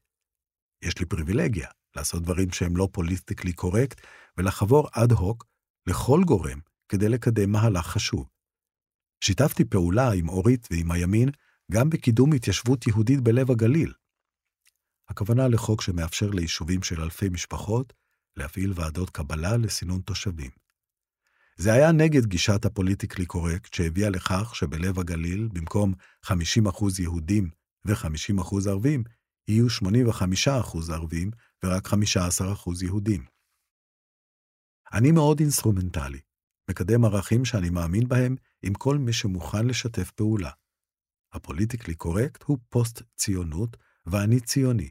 יש 0.82 0.98
לי 0.98 1.06
פריבילגיה 1.06 1.68
לעשות 1.96 2.22
דברים 2.22 2.50
שהם 2.52 2.76
לא 2.76 2.88
פוליטיקלי 2.92 3.52
קורקט, 3.52 4.00
ולחבור 4.38 4.88
אד 4.92 5.12
הוק 5.12 5.46
לכל 5.86 6.20
גורם 6.26 6.60
כדי 6.88 7.08
לקדם 7.08 7.52
מהלך 7.52 7.86
חשוב. 7.86 8.28
שיתפתי 9.24 9.64
פעולה 9.64 10.12
עם 10.12 10.28
אורית 10.28 10.68
ועם 10.70 10.90
הימין 10.90 11.28
גם 11.72 11.90
בקידום 11.90 12.32
התיישבות 12.32 12.86
יהודית 12.86 13.20
בלב 13.20 13.50
הגליל. 13.50 13.92
הכוונה 15.08 15.48
לחוק 15.48 15.82
שמאפשר 15.82 16.30
ליישובים 16.30 16.82
של 16.82 17.00
אלפי 17.00 17.28
משפחות 17.28 17.92
להפעיל 18.37 18.73
ועדות 18.77 19.11
קבלה 19.11 19.57
לסינון 19.57 20.01
תושבים. 20.01 20.51
זה 21.57 21.73
היה 21.73 21.93
נגד 21.93 22.27
גישת 22.27 22.64
ה 22.64 22.70
politically 22.70 23.26
correct 23.26 23.74
שהביאה 23.75 24.11
לכך 24.11 24.57
שבלב 24.57 24.99
הגליל, 24.99 25.49
במקום 25.53 25.95
50% 26.27 26.31
יהודים 26.99 27.51
ו-50% 27.85 28.69
ערבים, 28.69 29.05
יהיו 29.49 29.66
85% 29.66 30.93
ערבים 30.93 31.31
ורק 31.64 31.87
15% 31.87 31.95
יהודים. 32.83 33.25
אני 34.93 35.12
מאוד 35.12 35.40
אינסטרומנטלי, 35.40 36.21
מקדם 36.71 37.05
ערכים 37.05 37.45
שאני 37.45 37.71
מאמין 37.71 38.09
בהם 38.09 38.37
עם 38.62 38.75
כל 38.75 38.99
מי 38.99 39.12
שמוכן 39.12 39.66
לשתף 39.66 40.11
פעולה. 40.11 40.51
הפוליטיקלי 41.33 41.95
קורקט 41.95 42.43
הוא 42.43 42.59
פוסט-ציונות, 42.69 43.77
ואני 44.07 44.40
ציוני. 44.40 44.88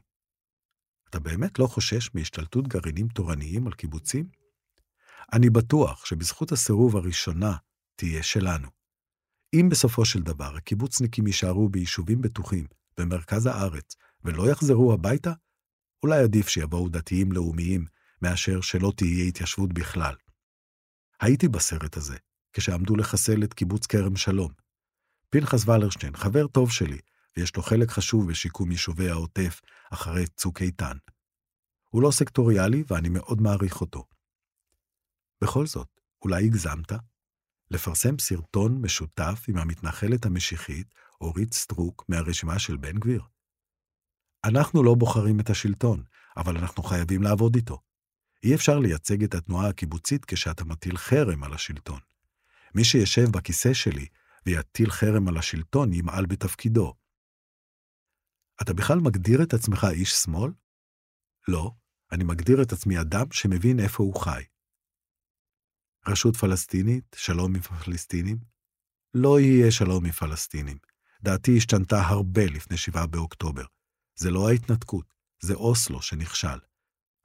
אתה 1.10 1.20
באמת 1.20 1.58
לא 1.58 1.66
חושש 1.66 2.10
מהשתלטות 2.14 2.68
גרעינים 2.68 3.08
תורניים 3.08 3.66
על 3.66 3.72
קיבוצים? 3.72 4.28
אני 5.32 5.50
בטוח 5.50 6.06
שבזכות 6.06 6.52
הסירוב 6.52 6.96
הראשונה 6.96 7.56
תהיה 7.96 8.22
שלנו. 8.22 8.68
אם 9.54 9.68
בסופו 9.70 10.04
של 10.04 10.22
דבר 10.22 10.56
הקיבוצניקים 10.56 11.26
יישארו 11.26 11.68
ביישובים 11.68 12.20
בטוחים 12.20 12.64
במרכז 12.98 13.46
הארץ 13.46 13.96
ולא 14.24 14.50
יחזרו 14.50 14.92
הביתה? 14.92 15.32
אולי 16.02 16.22
עדיף 16.22 16.48
שיבואו 16.48 16.88
דתיים 16.88 17.32
לאומיים, 17.32 17.84
מאשר 18.22 18.60
שלא 18.60 18.92
תהיה 18.96 19.24
התיישבות 19.24 19.72
בכלל. 19.72 20.14
הייתי 21.20 21.48
בסרט 21.48 21.96
הזה, 21.96 22.16
כשעמדו 22.52 22.96
לחסל 22.96 23.44
את 23.44 23.54
קיבוץ 23.54 23.86
כרם 23.86 24.16
שלום. 24.16 24.52
פנחס 25.30 25.68
ולרשטיין, 25.68 26.16
חבר 26.16 26.46
טוב 26.46 26.70
שלי, 26.72 26.98
ויש 27.36 27.56
לו 27.56 27.62
חלק 27.62 27.90
חשוב 27.90 28.30
בשיקום 28.30 28.70
יישובי 28.70 29.10
העוטף 29.10 29.60
אחרי 29.90 30.26
צוק 30.26 30.62
איתן. 30.62 30.96
הוא 31.88 32.02
לא 32.02 32.10
סקטוריאלי 32.10 32.84
ואני 32.88 33.08
מאוד 33.08 33.40
מעריך 33.40 33.80
אותו. 33.80 34.04
בכל 35.42 35.66
זאת, 35.66 35.88
אולי 36.22 36.44
הגזמת? 36.44 36.92
לפרסם 37.70 38.18
סרטון 38.18 38.82
משותף 38.82 39.44
עם 39.48 39.58
המתנחלת 39.58 40.26
המשיחית 40.26 40.94
אורית 41.20 41.54
סטרוק 41.54 42.04
מהרשימה 42.08 42.58
של 42.58 42.76
בן 42.76 42.98
גביר? 42.98 43.22
אנחנו 44.44 44.82
לא 44.82 44.94
בוחרים 44.94 45.40
את 45.40 45.50
השלטון, 45.50 46.02
אבל 46.36 46.56
אנחנו 46.56 46.82
חייבים 46.82 47.22
לעבוד 47.22 47.54
איתו. 47.54 47.80
אי 48.42 48.54
אפשר 48.54 48.78
לייצג 48.78 49.24
את 49.24 49.34
התנועה 49.34 49.68
הקיבוצית 49.68 50.24
כשאתה 50.24 50.64
מטיל 50.64 50.96
חרם 50.96 51.44
על 51.44 51.54
השלטון. 51.54 52.00
מי 52.74 52.84
שישב 52.84 53.30
בכיסא 53.30 53.74
שלי 53.74 54.06
ויטיל 54.46 54.90
חרם 54.90 55.28
על 55.28 55.36
השלטון 55.36 55.92
ימעל 55.92 56.26
בתפקידו. 56.26 56.94
אתה 58.62 58.74
בכלל 58.74 58.98
מגדיר 58.98 59.42
את 59.42 59.54
עצמך 59.54 59.86
איש 59.90 60.12
שמאל? 60.12 60.52
לא, 61.48 61.70
אני 62.12 62.24
מגדיר 62.24 62.62
את 62.62 62.72
עצמי 62.72 63.00
אדם 63.00 63.26
שמבין 63.32 63.80
איפה 63.80 64.02
הוא 64.02 64.20
חי. 64.20 64.42
רשות 66.08 66.36
פלסטינית, 66.36 67.16
שלום 67.16 67.54
עם 67.54 67.62
פלסטינים? 67.62 68.38
לא 69.14 69.40
יהיה 69.40 69.70
שלום 69.70 70.04
עם 70.04 70.12
פלסטינים. 70.12 70.78
דעתי 71.22 71.56
השתנתה 71.56 71.96
הרבה 72.00 72.46
לפני 72.46 72.76
7 72.76 73.06
באוקטובר. 73.06 73.64
זה 74.14 74.30
לא 74.30 74.48
ההתנתקות, 74.48 75.14
זה 75.42 75.54
אוסלו 75.54 76.02
שנכשל. 76.02 76.58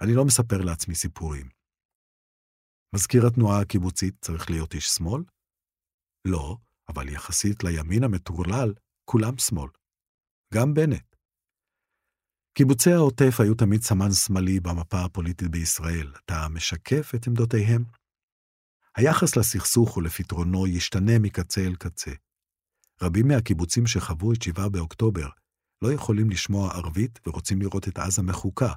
אני 0.01 0.13
לא 0.15 0.25
מספר 0.25 0.61
לעצמי 0.61 0.95
סיפורים. 0.95 1.49
מזכיר 2.95 3.27
התנועה 3.27 3.61
הקיבוצית 3.61 4.15
צריך 4.21 4.49
להיות 4.49 4.73
איש 4.73 4.87
שמאל? 4.87 5.23
לא, 6.27 6.57
אבל 6.89 7.09
יחסית 7.09 7.63
לימין 7.63 8.03
המטורלל, 8.03 8.73
כולם 9.05 9.37
שמאל. 9.37 9.69
גם 10.53 10.73
בנט. 10.73 11.14
קיבוצי 12.57 12.91
העוטף 12.91 13.39
היו 13.39 13.55
תמיד 13.55 13.81
סמן 13.81 14.11
שמאלי 14.11 14.59
במפה 14.59 15.05
הפוליטית 15.05 15.47
בישראל. 15.47 16.11
אתה 16.25 16.47
משקף 16.49 17.11
את 17.15 17.27
עמדותיהם? 17.27 17.83
היחס 18.95 19.35
לסכסוך 19.35 19.97
ולפתרונו 19.97 20.67
ישתנה 20.67 21.19
מקצה 21.19 21.61
אל 21.61 21.75
קצה. 21.75 22.11
רבים 23.01 23.27
מהקיבוצים 23.27 23.87
שחוו 23.87 24.33
את 24.33 24.41
7 24.41 24.69
באוקטובר 24.69 25.27
לא 25.81 25.93
יכולים 25.93 26.29
לשמוע 26.29 26.73
ערבית 26.73 27.19
ורוצים 27.27 27.61
לראות 27.61 27.87
את 27.87 27.99
עזה 27.99 28.21
מחוקה. 28.21 28.73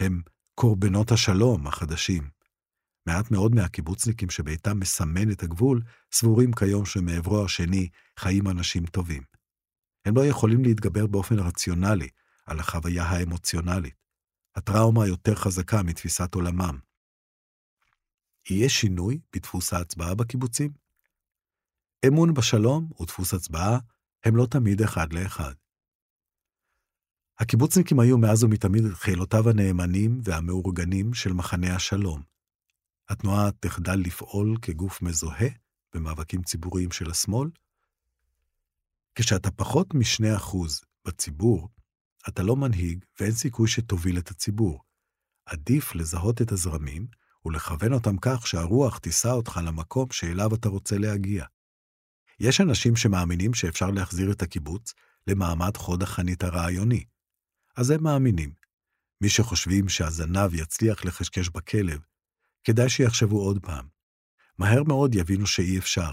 הם 0.00 0.22
קורבנות 0.54 1.12
השלום 1.12 1.66
החדשים. 1.66 2.30
מעט 3.06 3.30
מאוד 3.30 3.54
מהקיבוצניקים 3.54 4.30
שביתם 4.30 4.80
מסמן 4.80 5.30
את 5.30 5.42
הגבול, 5.42 5.82
סבורים 6.12 6.52
כיום 6.52 6.86
שמעברו 6.86 7.44
השני 7.44 7.88
חיים 8.18 8.48
אנשים 8.48 8.86
טובים. 8.86 9.22
הם 10.04 10.16
לא 10.16 10.26
יכולים 10.26 10.64
להתגבר 10.64 11.06
באופן 11.06 11.38
רציונלי 11.38 12.08
על 12.48 12.60
החוויה 12.60 13.04
האמוציונלית. 13.04 13.94
הטראומה 14.54 15.06
יותר 15.06 15.34
חזקה 15.34 15.82
מתפיסת 15.82 16.34
עולמם. 16.34 16.78
יהיה 18.50 18.68
שינוי 18.68 19.20
בדפוס 19.32 19.72
ההצבעה 19.72 20.14
בקיבוצים? 20.14 20.70
אמון 22.08 22.34
בשלום 22.34 22.90
ודפוס 23.00 23.34
הצבעה 23.34 23.78
הם 24.24 24.36
לא 24.36 24.46
תמיד 24.50 24.82
אחד 24.82 25.12
לאחד. 25.12 25.52
הקיבוצניקים 27.38 28.00
היו 28.00 28.18
מאז 28.18 28.44
ומתמיד 28.44 28.84
חילותיו 28.94 29.50
הנאמנים 29.50 30.20
והמאורגנים 30.24 31.14
של 31.14 31.32
מחנה 31.32 31.76
השלום. 31.76 32.22
התנועה 33.08 33.50
תחדל 33.60 33.96
לפעול 33.96 34.56
כגוף 34.62 35.02
מזוהה 35.02 35.48
במאבקים 35.94 36.42
ציבוריים 36.42 36.90
של 36.90 37.10
השמאל? 37.10 37.50
כשאתה 39.14 39.50
פחות 39.50 39.94
מ-2% 39.94 40.56
בציבור, 41.04 41.68
אתה 42.28 42.42
לא 42.42 42.56
מנהיג 42.56 43.04
ואין 43.20 43.32
סיכוי 43.32 43.68
שתוביל 43.68 44.18
את 44.18 44.30
הציבור. 44.30 44.82
עדיף 45.46 45.94
לזהות 45.94 46.42
את 46.42 46.52
הזרמים 46.52 47.06
ולכוון 47.44 47.92
אותם 47.92 48.16
כך 48.20 48.46
שהרוח 48.46 48.98
תישא 48.98 49.28
אותך 49.28 49.60
למקום 49.64 50.10
שאליו 50.10 50.54
אתה 50.54 50.68
רוצה 50.68 50.98
להגיע. 50.98 51.44
יש 52.40 52.60
אנשים 52.60 52.96
שמאמינים 52.96 53.54
שאפשר 53.54 53.90
להחזיר 53.90 54.32
את 54.32 54.42
הקיבוץ 54.42 54.94
למעמד 55.26 55.76
חוד 55.76 56.02
החנית 56.02 56.44
הרעיוני. 56.44 57.04
אז 57.76 57.90
הם 57.90 58.02
מאמינים. 58.02 58.52
מי 59.20 59.28
שחושבים 59.28 59.88
שהזנב 59.88 60.54
יצליח 60.54 61.04
לחשקש 61.04 61.48
בכלב, 61.48 62.00
כדאי 62.64 62.88
שיחשבו 62.88 63.40
עוד 63.40 63.58
פעם. 63.62 63.88
מהר 64.58 64.82
מאוד 64.82 65.14
יבינו 65.14 65.46
שאי 65.46 65.78
אפשר. 65.78 66.10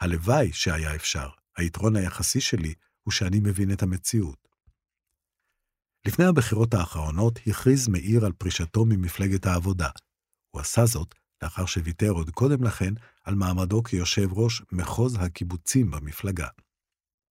הלוואי 0.00 0.52
שהיה 0.52 0.94
אפשר. 0.94 1.28
היתרון 1.56 1.96
היחסי 1.96 2.40
שלי 2.40 2.74
הוא 3.02 3.12
שאני 3.12 3.40
מבין 3.40 3.72
את 3.72 3.82
המציאות. 3.82 4.48
לפני 6.06 6.24
הבחירות 6.24 6.74
האחרונות 6.74 7.38
הכריז 7.46 7.88
מאיר 7.88 8.24
על 8.24 8.32
פרישתו 8.32 8.84
ממפלגת 8.84 9.46
העבודה. 9.46 9.88
הוא 10.50 10.60
עשה 10.60 10.86
זאת 10.86 11.14
לאחר 11.42 11.66
שוויתר 11.66 12.10
עוד 12.10 12.30
קודם 12.30 12.64
לכן 12.64 12.94
על 13.24 13.34
מעמדו 13.34 13.82
כיושב 13.82 14.32
ראש 14.32 14.62
מחוז 14.72 15.16
הקיבוצים 15.20 15.90
במפלגה. 15.90 16.48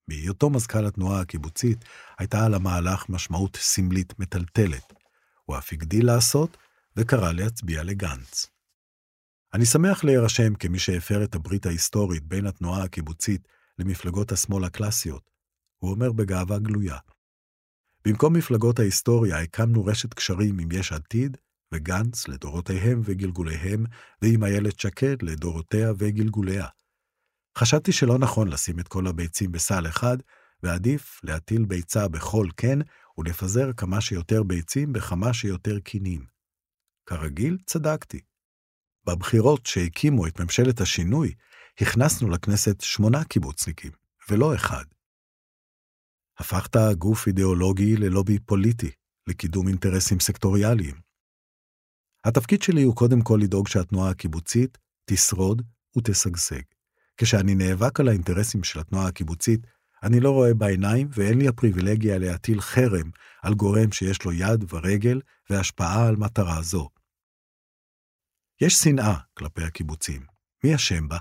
בהיותו 0.07 0.49
מזכ"ל 0.49 0.85
התנועה 0.85 1.21
הקיבוצית, 1.21 1.85
הייתה 2.19 2.45
על 2.45 2.53
המהלך 2.53 3.09
משמעות 3.09 3.55
סמלית 3.55 4.19
מטלטלת. 4.19 4.93
הוא 5.45 5.57
אף 5.57 5.73
הגדיל 5.73 6.05
לעשות, 6.05 6.57
וקרא 6.97 7.31
להצביע 7.31 7.83
לגנץ. 7.83 8.47
אני 9.53 9.65
שמח 9.65 10.03
להירשם 10.03 10.55
כמי 10.55 10.79
שהפר 10.79 11.23
את 11.23 11.35
הברית 11.35 11.65
ההיסטורית 11.65 12.23
בין 12.23 12.47
התנועה 12.47 12.83
הקיבוצית 12.83 13.47
למפלגות 13.79 14.31
השמאל 14.31 14.63
הקלאסיות, 14.63 15.29
הוא 15.77 15.91
אומר 15.91 16.11
בגאווה 16.11 16.59
גלויה. 16.59 16.97
במקום 18.07 18.33
מפלגות 18.33 18.79
ההיסטוריה 18.79 19.39
הקמנו 19.41 19.85
רשת 19.85 20.13
קשרים 20.13 20.59
עם 20.59 20.69
יש 20.71 20.91
עתיד 20.91 21.37
וגנץ 21.73 22.27
לדורותיהם 22.27 23.01
וגלגוליהם, 23.03 23.85
ועם 24.21 24.43
איילת 24.43 24.79
שקד 24.79 25.21
לדורותיה 25.21 25.91
וגלגוליה. 25.97 26.67
חשבתי 27.57 27.91
שלא 27.91 28.17
נכון 28.19 28.47
לשים 28.47 28.79
את 28.79 28.87
כל 28.87 29.07
הביצים 29.07 29.51
בסל 29.51 29.87
אחד, 29.87 30.17
ועדיף 30.63 31.19
להטיל 31.23 31.65
ביצה 31.65 32.07
בכל 32.07 32.47
קן 32.55 32.79
ולפזר 33.17 33.73
כמה 33.73 34.01
שיותר 34.01 34.43
ביצים 34.43 34.93
בכמה 34.93 35.33
שיותר 35.33 35.79
קינים. 35.79 36.25
כרגיל, 37.05 37.57
צדקתי. 37.65 38.19
בבחירות 39.05 39.65
שהקימו 39.65 40.27
את 40.27 40.39
ממשלת 40.39 40.81
השינוי, 40.81 41.33
הכנסנו 41.81 42.29
לכנסת 42.29 42.81
שמונה 42.81 43.23
קיבוצניקים, 43.23 43.91
ולא 44.29 44.55
אחד. 44.55 44.83
הפכת 46.37 46.75
גוף 46.97 47.27
אידיאולוגי 47.27 47.95
ללובי 47.95 48.39
פוליטי, 48.39 48.91
לקידום 49.27 49.67
אינטרסים 49.67 50.19
סקטוריאליים. 50.19 50.95
התפקיד 52.25 52.61
שלי 52.61 52.83
הוא 52.83 52.95
קודם 52.95 53.21
כל 53.21 53.39
לדאוג 53.41 53.67
שהתנועה 53.67 54.09
הקיבוצית 54.09 54.77
תשרוד 55.05 55.61
ותשגשג. 55.97 56.61
כשאני 57.17 57.55
נאבק 57.55 57.99
על 57.99 58.07
האינטרסים 58.07 58.63
של 58.63 58.79
התנועה 58.79 59.07
הקיבוצית, 59.07 59.67
אני 60.03 60.19
לא 60.19 60.31
רואה 60.31 60.53
בעיניים 60.53 61.07
ואין 61.11 61.37
לי 61.39 61.47
הפריבילגיה 61.47 62.17
להטיל 62.17 62.61
חרם 62.61 63.11
על 63.41 63.53
גורם 63.53 63.91
שיש 63.91 64.25
לו 64.25 64.31
יד 64.31 64.73
ורגל 64.73 65.21
והשפעה 65.49 66.07
על 66.07 66.15
מטרה 66.15 66.61
זו. 66.61 66.89
יש 68.61 68.73
שנאה 68.73 69.15
כלפי 69.33 69.63
הקיבוצים. 69.63 70.25
מי 70.63 70.75
אשם 70.75 71.07
בה? 71.07 71.17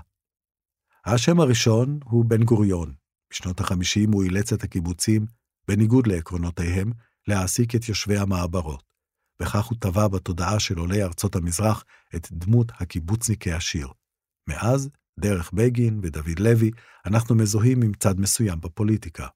האשם 1.05 1.39
הראשון 1.39 1.99
הוא 2.03 2.25
בן 2.25 2.43
גוריון. 2.43 3.02
בשנות 3.33 3.61
ה-50 3.61 4.13
הוא 4.13 4.23
אילץ 4.23 4.53
את 4.53 4.63
הקיבוצים, 4.63 5.25
בניגוד 5.67 6.07
לעקרונותיהם, 6.07 6.91
להעסיק 7.27 7.75
את 7.75 7.89
יושבי 7.89 8.17
המעברות. 8.17 8.83
וכך 9.41 9.65
הוא 9.65 9.77
טבע 9.79 10.07
בתודעה 10.07 10.59
של 10.59 10.77
עולי 10.77 11.03
ארצות 11.03 11.35
המזרח 11.35 11.83
את 12.15 12.27
דמות 12.31 12.71
הקיבוצניק 12.75 13.47
העשיר. 13.47 13.87
מאז, 14.49 14.89
דרך 15.19 15.51
בגין 15.53 15.99
ודוד 16.03 16.39
לוי, 16.39 16.71
אנחנו 17.05 17.35
מזוהים 17.35 17.81
עם 17.81 17.93
צד 17.93 18.19
מסוים 18.19 18.61
בפוליטיקה. 18.61 19.27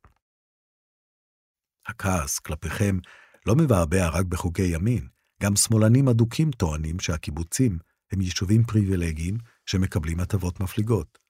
הכעס 1.87 2.39
כלפיכם 2.39 2.97
לא 3.45 3.55
מבעבע 3.55 4.09
רק 4.09 4.25
בחוקי 4.25 4.75
ימין, 4.75 5.07
גם 5.43 5.55
שמאלנים 5.55 6.07
אדוקים 6.07 6.51
טוענים 6.51 6.99
שהקיבוצים 6.99 7.79
הם 8.11 8.21
יישובים 8.21 8.63
פריבילגיים 8.63 9.37
שמקבלים 9.65 10.19
הטבות 10.19 10.59
מפליגות. 10.59 11.26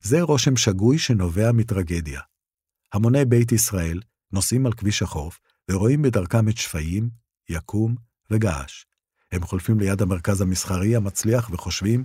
זה 0.00 0.22
רושם 0.22 0.56
שגוי 0.56 0.98
שנובע 0.98 1.52
מטרגדיה. 1.52 2.20
המוני 2.92 3.24
בית 3.24 3.52
ישראל 3.52 4.00
נוסעים 4.32 4.66
על 4.66 4.72
כביש 4.72 5.02
החוף 5.02 5.40
ורואים 5.70 6.02
בדרכם 6.02 6.48
את 6.48 6.56
שפיים, 6.56 7.10
יקום 7.48 7.94
וגעש. 8.30 8.84
הם 9.32 9.44
חולפים 9.44 9.80
ליד 9.80 10.02
המרכז 10.02 10.40
המסחרי 10.40 10.96
המצליח 10.96 11.50
וחושבים, 11.50 12.04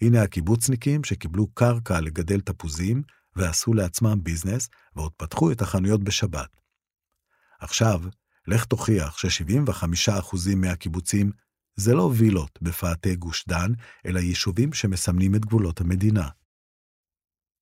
הנה 0.00 0.22
הקיבוצניקים 0.22 1.04
שקיבלו 1.04 1.46
קרקע 1.54 2.00
לגדל 2.00 2.40
תפוזים 2.40 3.02
ועשו 3.36 3.74
לעצמם 3.74 4.18
ביזנס, 4.22 4.68
ועוד 4.96 5.12
פתחו 5.16 5.52
את 5.52 5.62
החנויות 5.62 6.04
בשבת. 6.04 6.60
עכשיו, 7.60 8.02
לך 8.46 8.64
תוכיח 8.64 9.18
ש-75% 9.18 10.36
מהקיבוצים 10.56 11.30
זה 11.76 11.94
לא 11.94 12.12
וילות 12.16 12.58
בפאתי 12.62 13.16
גוש 13.16 13.44
דן, 13.48 13.72
אלא 14.06 14.18
יישובים 14.20 14.72
שמסמנים 14.72 15.34
את 15.34 15.44
גבולות 15.44 15.80
המדינה. 15.80 16.28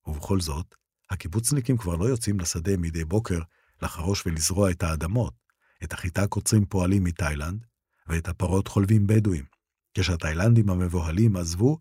ובכל 0.07 0.39
זאת, 0.39 0.75
הקיבוצניקים 1.09 1.77
כבר 1.77 1.95
לא 1.95 2.05
יוצאים 2.05 2.39
לשדה 2.39 2.77
מדי 2.77 3.05
בוקר 3.05 3.39
לחרוש 3.81 4.25
ולזרוע 4.25 4.71
את 4.71 4.83
האדמות. 4.83 5.45
את 5.83 5.93
החיטה 5.93 6.27
קוצרים 6.27 6.65
פועלים 6.65 7.03
מתאילנד, 7.03 7.65
ואת 8.07 8.27
הפרות 8.27 8.67
חולבים 8.67 9.07
בדואים. 9.07 9.45
כשהתאילנדים 9.93 10.69
המבוהלים 10.69 11.35
עזבו, 11.35 11.79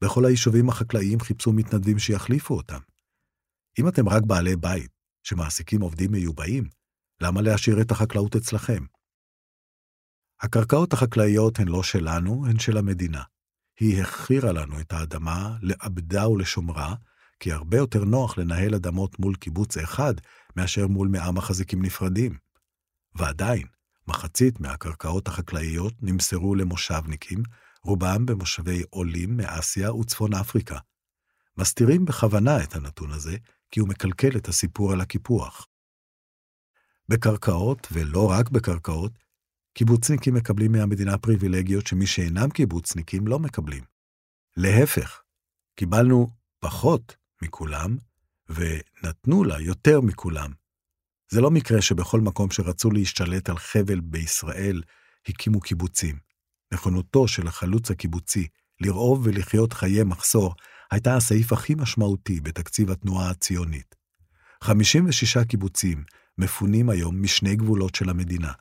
בכל 0.00 0.24
היישובים 0.24 0.68
החקלאיים 0.68 1.20
חיפשו 1.20 1.52
מתנדבים 1.52 1.98
שיחליפו 1.98 2.54
אותם. 2.56 2.80
אם 3.78 3.88
אתם 3.88 4.08
רק 4.08 4.22
בעלי 4.22 4.56
בית 4.56 4.90
שמעסיקים 5.22 5.80
עובדים 5.80 6.12
מיובאים, 6.12 6.68
למה 7.20 7.42
להשאיר 7.42 7.80
את 7.80 7.90
החקלאות 7.90 8.36
אצלכם? 8.36 8.84
הקרקעות 10.40 10.92
החקלאיות 10.92 11.58
הן 11.58 11.68
לא 11.68 11.82
שלנו, 11.82 12.46
הן 12.46 12.58
של 12.58 12.76
המדינה. 12.76 13.22
היא 13.80 14.02
החכירה 14.02 14.52
לנו 14.52 14.80
את 14.80 14.92
האדמה, 14.92 15.56
לעבדה 15.62 16.28
ולשומרה, 16.28 16.94
כי 17.44 17.52
הרבה 17.52 17.76
יותר 17.76 18.04
נוח 18.04 18.38
לנהל 18.38 18.74
אדמות 18.74 19.18
מול 19.18 19.34
קיבוץ 19.36 19.76
אחד, 19.76 20.14
מאשר 20.56 20.86
מול 20.86 21.08
מאה 21.08 21.32
מחזיקים 21.32 21.82
נפרדים. 21.82 22.38
ועדיין, 23.14 23.66
מחצית 24.08 24.60
מהקרקעות 24.60 25.28
החקלאיות 25.28 25.94
נמסרו 26.02 26.54
למושבניקים, 26.54 27.42
רובם 27.82 28.26
במושבי 28.26 28.82
עולים 28.90 29.36
מאסיה 29.36 29.94
וצפון 29.94 30.34
אפריקה. 30.34 30.78
מסתירים 31.56 32.04
בכוונה 32.04 32.62
את 32.62 32.74
הנתון 32.74 33.10
הזה, 33.10 33.36
כי 33.70 33.80
הוא 33.80 33.88
מקלקל 33.88 34.36
את 34.36 34.48
הסיפור 34.48 34.92
על 34.92 35.00
הקיפוח. 35.00 35.66
בקרקעות, 37.08 37.88
ולא 37.92 38.30
רק 38.30 38.50
בקרקעות, 38.50 39.12
קיבוצניקים 39.74 40.34
מקבלים 40.34 40.72
מהמדינה 40.72 41.18
פריבילגיות 41.18 41.86
שמי 41.86 42.06
שאינם 42.06 42.50
קיבוצניקים 42.50 43.26
לא 43.26 43.38
מקבלים. 43.38 43.84
להפך, 44.56 45.22
קיבלנו 45.76 46.28
פחות 46.60 47.23
מכולם, 47.42 47.96
ונתנו 48.48 49.44
לה 49.44 49.60
יותר 49.60 50.00
מכולם. 50.00 50.52
זה 51.28 51.40
לא 51.40 51.50
מקרה 51.50 51.82
שבכל 51.82 52.20
מקום 52.20 52.50
שרצו 52.50 52.90
להשתלט 52.90 53.48
על 53.48 53.58
חבל 53.58 54.00
בישראל, 54.00 54.82
הקימו 55.28 55.60
קיבוצים. 55.60 56.18
נכונותו 56.72 57.28
של 57.28 57.46
החלוץ 57.46 57.90
הקיבוצי 57.90 58.46
לרעוב 58.80 59.20
ולחיות 59.24 59.72
חיי 59.72 60.04
מחסור 60.04 60.54
הייתה 60.90 61.16
הסעיף 61.16 61.52
הכי 61.52 61.74
משמעותי 61.74 62.40
בתקציב 62.40 62.90
התנועה 62.90 63.30
הציונית. 63.30 63.94
56 64.62 65.38
קיבוצים 65.38 66.04
מפונים 66.38 66.90
היום 66.90 67.22
משני 67.22 67.56
גבולות 67.56 67.94
של 67.94 68.10
המדינה. 68.10 68.52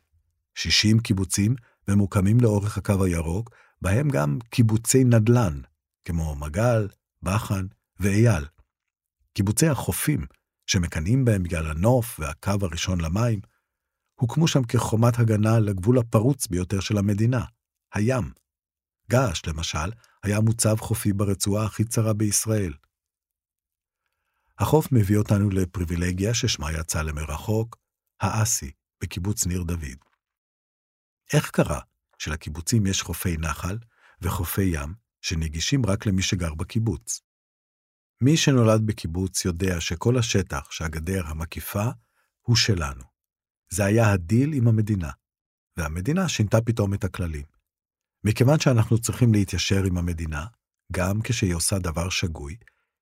60 0.56 1.00
קיבוצים 1.00 1.56
ממוקמים 1.88 2.40
לאורך 2.40 2.78
הקו 2.78 3.04
הירוק, 3.04 3.50
בהם 3.82 4.10
גם 4.10 4.40
קיבוצי 4.50 5.04
נדל"ן, 5.04 5.62
כמו 6.06 6.36
מגל, 6.36 6.88
בחן 7.24 7.66
ואייל. 8.00 8.46
קיבוצי 9.34 9.68
החופים, 9.68 10.26
שמקנאים 10.68 11.26
בהם 11.26 11.44
בגלל 11.44 11.72
הנוף 11.72 12.20
והקו 12.20 12.52
הראשון 12.62 13.02
למים, 13.02 13.40
הוקמו 14.16 14.48
שם 14.48 14.64
כחומת 14.64 15.20
הגנה 15.20 15.60
לגבול 15.60 15.98
הפרוץ 16.00 16.48
ביותר 16.48 16.80
של 16.80 16.98
המדינה, 16.98 17.46
הים. 17.94 18.32
געש, 19.10 19.42
למשל, 19.48 19.92
היה 20.24 20.40
מוצב 20.40 20.76
חופי 20.80 21.14
ברצועה 21.14 21.66
הכי 21.66 21.84
צרה 21.84 22.14
בישראל. 22.14 22.74
החוף 24.60 24.92
מביא 24.92 25.18
אותנו 25.18 25.50
לפריבילגיה 25.50 26.34
ששמה 26.34 26.72
יצא 26.72 27.02
למרחוק, 27.02 27.78
האסי, 28.22 28.72
בקיבוץ 29.04 29.46
ניר 29.46 29.64
דוד. 29.64 29.98
איך 31.34 31.50
קרה 31.50 31.80
שלקיבוצים 32.18 32.86
יש 32.86 33.02
חופי 33.02 33.38
נחל 33.38 33.78
וחופי 34.22 34.70
ים 34.74 34.94
שנגישים 35.22 35.86
רק 35.86 36.06
למי 36.06 36.22
שגר 36.22 36.54
בקיבוץ? 36.54 37.22
מי 38.24 38.38
שנולד 38.38 38.82
בקיבוץ 38.86 39.46
יודע 39.46 39.82
שכל 39.82 40.18
השטח 40.18 40.72
שהגדר 40.72 41.28
המקיפה 41.28 41.86
הוא 42.42 42.56
שלנו. 42.56 43.04
זה 43.70 43.86
היה 43.86 44.12
הדיל 44.12 44.54
עם 44.54 44.68
המדינה, 44.68 45.10
והמדינה 45.78 46.30
שינתה 46.30 46.62
פתאום 46.62 46.94
את 46.94 47.04
הכללים. 47.04 47.46
מכיוון 48.24 48.60
שאנחנו 48.60 48.98
צריכים 48.98 49.34
להתיישר 49.34 49.84
עם 49.84 49.98
המדינה, 49.98 50.46
גם 50.92 51.22
כשהיא 51.22 51.56
עושה 51.56 51.80
דבר 51.80 52.10
שגוי, 52.10 52.56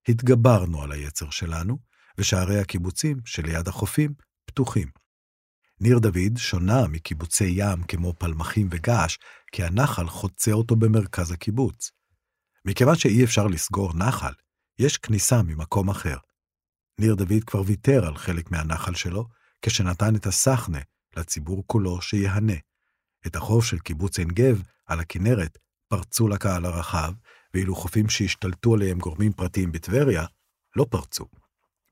התגברנו 0.08 0.84
על 0.84 0.92
היצר 0.92 1.30
שלנו, 1.30 1.78
ושערי 2.18 2.60
הקיבוצים 2.60 3.18
שליד 3.26 3.68
החופים 3.68 4.14
פתוחים. 4.46 4.88
ניר 5.80 6.00
דוד 6.00 6.38
שונה 6.38 6.88
מקיבוצי 6.88 7.54
ים 7.56 7.84
כמו 7.84 8.14
פלמחים 8.14 8.68
וגעש, 8.72 9.18
כי 9.52 9.64
הנחל 9.64 10.08
חוצה 10.08 10.52
אותו 10.52 10.76
במרכז 10.76 11.32
הקיבוץ. 11.32 11.92
מכיוון 12.66 12.96
שאי 12.96 13.24
אפשר 13.24 13.48
לסגור 13.48 13.94
נחל, 13.94 14.34
יש 14.82 14.98
כניסה 14.98 15.42
ממקום 15.42 15.90
אחר. 15.90 16.18
ניר 17.00 17.16
דוד 17.16 17.44
כבר 17.48 17.62
ויתר 17.66 18.08
על 18.08 18.18
חלק 18.18 18.52
מהנחל 18.52 18.96
שלו, 18.96 19.28
כשנתן 19.62 20.16
את 20.16 20.26
הסחנה 20.26 20.80
לציבור 21.18 21.64
כולו 21.68 22.02
שיהנה. 22.02 22.54
את 23.28 23.36
החוף 23.36 23.66
של 23.66 23.80
קיבוץ 23.80 24.20
עין 24.20 24.28
גב, 24.28 24.62
על 24.86 25.00
הכנרת, 25.00 25.58
פרצו 25.88 26.28
לקהל 26.28 26.66
הרחב, 26.66 27.14
ואילו 27.54 27.76
חופים 27.76 28.10
שהשתלטו 28.10 28.74
עליהם 28.74 29.00
גורמים 29.00 29.34
פרטיים 29.34 29.72
בטבריה, 29.72 30.26
לא 30.76 30.86
פרצו. 30.90 31.26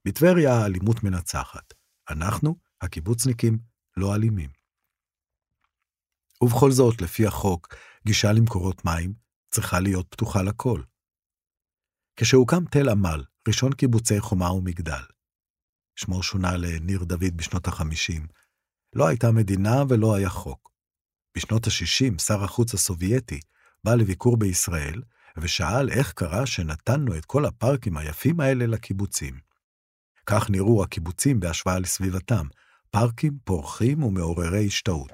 בטבריה 0.06 0.54
האלימות 0.54 1.04
מנצחת. 1.04 1.73
אנחנו, 2.10 2.56
הקיבוצניקים, 2.82 3.60
לא 3.97 4.15
אלימים. 4.15 4.49
ובכל 6.41 6.71
זאת, 6.71 7.02
לפי 7.02 7.28
החוק, 7.28 7.75
גישה 8.06 8.32
למקורות 8.32 8.86
מים 8.86 9.13
צריכה 9.52 9.80
להיות 9.80 10.08
פתוחה 10.10 10.41
לכל. 10.41 10.82
כשהוקם 12.21 12.65
תל 12.65 12.89
עמל, 12.89 13.23
ראשון 13.47 13.73
קיבוצי 13.73 14.19
חומה 14.19 14.51
ומגדל, 14.51 15.03
שמו 15.95 16.23
שונה 16.23 16.58
לניר 16.58 17.03
דוד 17.03 17.36
בשנות 17.36 17.67
ה-50, 17.67 18.21
לא 18.93 19.08
הייתה 19.08 19.32
מדינה 19.32 19.84
ולא 19.89 20.15
היה 20.15 20.29
חוק. 20.29 20.71
בשנות 21.38 21.67
ה-60, 21.67 22.19
שר 22.19 22.43
החוץ 22.43 22.73
הסובייטי 22.73 23.39
בא 23.84 23.95
לביקור 23.95 24.38
בישראל, 24.38 25.01
ושאל 25.38 25.89
איך 25.89 26.13
קרה 26.13 26.45
שנתנו 26.45 27.17
את 27.17 27.25
כל 27.25 27.45
הפארקים 27.45 27.97
היפים 27.97 28.39
האלה 28.39 28.67
לקיבוצים. 28.67 29.39
כך 30.25 30.49
נראו 30.49 30.84
הקיבוצים 30.84 31.39
בהשוואה 31.39 31.79
לסביבתם, 31.79 32.47
פארקים 32.91 33.38
פורחים 33.43 34.03
ומעוררי 34.03 34.65
השתאות. 34.65 35.12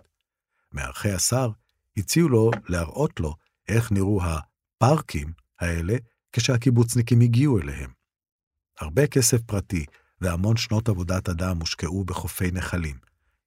מארחי 0.71 1.11
השר 1.11 1.51
הציעו 1.97 2.29
לו 2.29 2.51
להראות 2.69 3.19
לו 3.19 3.35
איך 3.67 3.91
נראו 3.91 4.21
הפארקים 4.23 5.33
האלה 5.59 5.95
כשהקיבוצניקים 6.35 7.21
הגיעו 7.21 7.59
אליהם. 7.59 7.91
הרבה 8.79 9.07
כסף 9.07 9.41
פרטי 9.41 9.85
והמון 10.21 10.57
שנות 10.57 10.89
עבודת 10.89 11.29
אדם 11.29 11.59
הושקעו 11.59 12.05
בחופי 12.05 12.51
נחלים, 12.51 12.95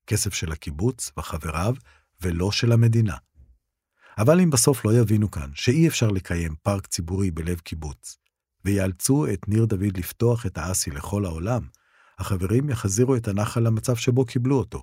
כסף 0.06 0.34
של 0.34 0.52
הקיבוץ 0.52 1.12
וחבריו 1.18 1.74
ולא 2.20 2.52
של 2.52 2.72
המדינה. 2.72 3.16
אבל 4.18 4.40
אם 4.40 4.50
בסוף 4.50 4.84
לא 4.84 4.98
יבינו 4.98 5.30
כאן 5.30 5.50
שאי 5.54 5.88
אפשר 5.88 6.08
לקיים 6.08 6.54
פארק 6.62 6.86
ציבורי 6.86 7.30
בלב 7.30 7.60
קיבוץ, 7.60 8.18
ויאלצו 8.64 9.26
את 9.32 9.48
ניר 9.48 9.64
דוד 9.64 9.96
לפתוח 9.96 10.46
את 10.46 10.58
האסי 10.58 10.90
לכל 10.90 11.24
העולם, 11.24 11.68
החברים 12.18 12.70
יחזירו 12.70 13.16
את 13.16 13.28
הנחל 13.28 13.60
למצב 13.60 13.96
שבו 13.96 14.24
קיבלו 14.24 14.58
אותו. 14.58 14.82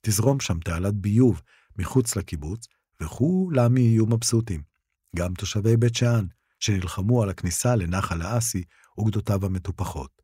תזרום 0.00 0.40
שם 0.40 0.60
תעלת 0.60 0.94
ביוב 0.94 1.42
מחוץ 1.78 2.16
לקיבוץ, 2.16 2.66
וכולם 3.00 3.76
יהיו 3.76 4.06
מבסוטים. 4.06 4.62
גם 5.16 5.34
תושבי 5.34 5.76
בית 5.76 5.94
שאן, 5.94 6.26
שנלחמו 6.62 7.22
על 7.22 7.30
הכניסה 7.30 7.76
לנחל 7.76 8.22
האסי 8.22 8.64
וגדותיו 8.98 9.46
המטופחות. 9.46 10.22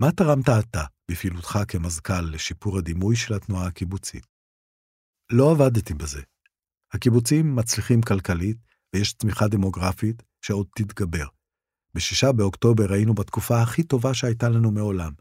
מה 0.00 0.12
תרמת 0.12 0.48
אתה 0.48 0.84
בפעילותך 1.10 1.58
כמזכ"ל 1.68 2.20
לשיפור 2.20 2.78
הדימוי 2.78 3.16
של 3.16 3.34
התנועה 3.34 3.66
הקיבוצית? 3.66 4.26
לא 5.32 5.50
עבדתי 5.50 5.94
בזה. 5.94 6.22
הקיבוצים 6.92 7.56
מצליחים 7.56 8.02
כלכלית 8.02 8.56
ויש 8.94 9.14
צמיחה 9.14 9.48
דמוגרפית 9.48 10.22
שעוד 10.40 10.66
תתגבר. 10.74 11.26
בשישה 11.94 12.32
באוקטובר 12.32 12.92
היינו 12.92 13.14
בתקופה 13.14 13.62
הכי 13.62 13.82
טובה 13.82 14.14
שהייתה 14.14 14.48
לנו 14.48 14.70
מעולם. 14.70 15.12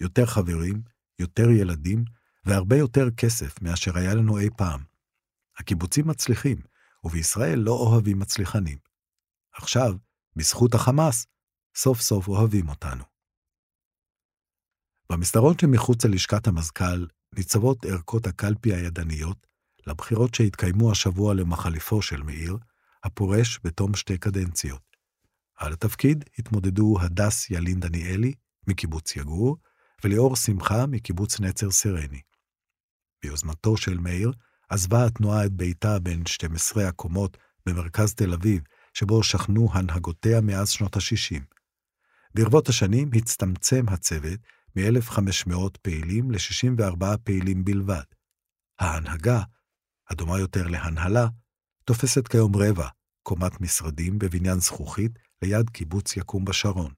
יותר 0.00 0.26
חברים, 0.26 0.82
יותר 1.18 1.50
ילדים, 1.50 2.04
והרבה 2.44 2.76
יותר 2.76 3.10
כסף 3.10 3.62
מאשר 3.62 3.98
היה 3.98 4.14
לנו 4.14 4.38
אי 4.38 4.48
פעם. 4.56 4.80
הקיבוצים 5.58 6.08
מצליחים, 6.08 6.56
ובישראל 7.06 7.58
לא 7.58 7.72
אוהבים 7.72 8.18
מצליחנים. 8.18 8.78
עכשיו, 9.52 9.92
בזכות 10.36 10.74
החמאס, 10.74 11.26
סוף 11.76 12.00
סוף 12.00 12.28
אוהבים 12.28 12.68
אותנו. 12.68 13.04
במסדרון 15.12 15.54
שמחוץ 15.60 16.04
ללשכת 16.04 16.46
המזכ"ל 16.46 17.06
ניצבות 17.36 17.84
ערכות 17.84 18.26
הקלפי 18.26 18.74
הידניות 18.74 19.46
לבחירות 19.86 20.34
שהתקיימו 20.34 20.92
השבוע 20.92 21.34
למחליפו 21.34 22.02
של 22.02 22.22
מאיר, 22.22 22.56
הפורש 23.04 23.60
בתום 23.64 23.94
שתי 23.94 24.18
קדנציות. 24.18 24.82
על 25.56 25.72
התפקיד 25.72 26.24
התמודדו 26.38 26.96
הדס 27.00 27.50
ילין 27.50 27.80
דניאלי, 27.80 28.34
מקיבוץ 28.66 29.16
יגור, 29.16 29.56
וליאור 30.04 30.36
שמחה 30.36 30.86
מקיבוץ 30.86 31.40
נצר 31.40 31.70
סרני. 31.70 32.20
ביוזמתו 33.22 33.76
של 33.76 33.98
מאיר, 33.98 34.32
עזבה 34.68 35.06
התנועה 35.06 35.44
את 35.44 35.52
ביתה 35.52 35.98
בין 35.98 36.26
12 36.26 36.88
הקומות 36.88 37.36
במרכז 37.66 38.14
תל 38.14 38.32
אביב, 38.32 38.62
שבו 38.94 39.22
שכנו 39.22 39.68
הנהגותיה 39.72 40.40
מאז 40.40 40.68
שנות 40.68 40.96
ה-60. 40.96 41.42
ברבות 42.34 42.68
השנים 42.68 43.10
הצטמצם 43.14 43.84
הצוות 43.88 44.40
מ-1,500 44.76 45.78
פעילים 45.82 46.30
ל-64 46.30 47.16
פעילים 47.24 47.64
בלבד. 47.64 48.02
ההנהגה, 48.78 49.42
הדומה 50.10 50.38
יותר 50.38 50.66
להנהלה, 50.66 51.26
תופסת 51.84 52.28
כיום 52.28 52.56
רבע, 52.56 52.88
קומת 53.22 53.60
משרדים 53.60 54.18
בבניין 54.18 54.60
זכוכית 54.60 55.12
ליד 55.42 55.70
קיבוץ 55.70 56.16
יקום 56.16 56.44
בשרון. 56.44 56.92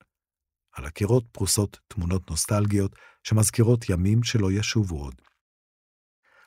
על 0.73 0.85
הקירות 0.85 1.25
פרוסות 1.33 1.81
תמונות 1.89 2.31
נוסטלגיות 2.31 2.97
שמזכירות 3.23 3.89
ימים 3.89 4.23
שלא 4.23 4.53
ישובו 4.53 5.01
עוד. 5.03 5.15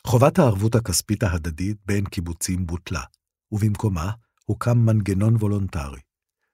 חובת 0.07 0.39
הערבות 0.39 0.75
הכספית 0.75 1.23
ההדדית 1.23 1.77
בין 1.85 2.05
קיבוצים 2.05 2.65
בוטלה, 2.65 3.03
ובמקומה 3.51 4.11
הוקם 4.45 4.77
מנגנון 4.77 5.35
וולונטרי. 5.35 5.99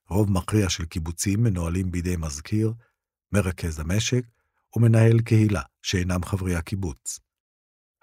רוב 0.09 0.31
מכריע 0.31 0.69
של 0.69 0.85
קיבוצים 0.85 1.43
מנוהלים 1.43 1.91
בידי 1.91 2.15
מזכיר, 2.15 2.73
מרכז 3.31 3.79
המשק 3.79 4.23
ומנהל 4.75 5.19
קהילה 5.19 5.61
שאינם 5.81 6.23
חברי 6.23 6.55
הקיבוץ. 6.55 7.19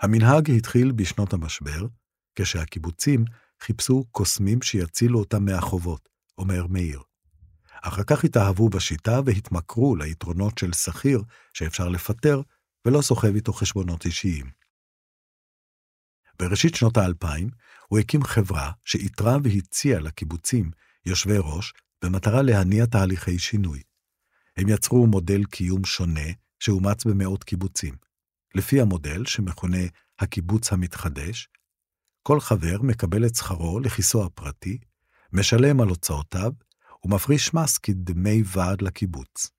המנהג 0.01 0.51
התחיל 0.51 0.92
בשנות 0.92 1.32
המשבר, 1.32 1.86
כשהקיבוצים 2.34 3.24
חיפשו 3.61 4.05
קוסמים 4.11 4.62
שיצילו 4.62 5.18
אותם 5.18 5.45
מהחובות, 5.45 6.09
אומר 6.38 6.66
מאיר. 6.66 7.01
אחר 7.82 8.03
כך 8.03 8.24
התאהבו 8.24 8.68
בשיטה 8.68 9.20
והתמכרו 9.26 9.97
ליתרונות 9.97 10.59
של 10.59 10.72
שכיר 10.72 11.22
שאפשר 11.53 11.88
לפטר 11.88 12.40
ולא 12.86 13.03
סוחב 13.03 13.34
איתו 13.34 13.53
חשבונות 13.53 14.05
אישיים. 14.05 14.64
בראשית 16.39 16.74
שנות 16.74 16.97
האלפיים 16.97 17.51
הוא 17.89 17.99
הקים 17.99 18.22
חברה 18.22 18.72
שאיתרה 18.85 19.37
והציעה 19.45 20.01
לקיבוצים 20.01 20.70
יושבי 21.07 21.37
ראש 21.39 21.72
במטרה 22.03 22.43
להניע 22.43 22.87
תהליכי 22.87 23.39
שינוי. 23.39 23.82
הם 24.57 24.68
יצרו 24.68 25.07
מודל 25.07 25.45
קיום 25.45 25.85
שונה 25.85 26.30
שאומץ 26.61 27.05
במאות 27.05 27.45
קיבוצים. 27.45 27.95
לפי 28.55 28.80
המודל, 28.80 29.24
שמכונה 29.24 29.78
הקיבוץ 30.18 30.72
המתחדש, 30.72 31.49
כל 32.22 32.41
חבר 32.41 32.82
מקבל 32.82 33.26
את 33.26 33.35
שכרו 33.35 33.80
לכיסו 33.80 34.24
הפרטי, 34.24 34.78
משלם 35.32 35.80
על 35.80 35.89
הוצאותיו, 35.89 36.53
ומפריש 37.05 37.55
מס 37.55 37.78
כדמי 37.78 38.43
ועד 38.47 38.82
לקיבוץ. 38.82 39.51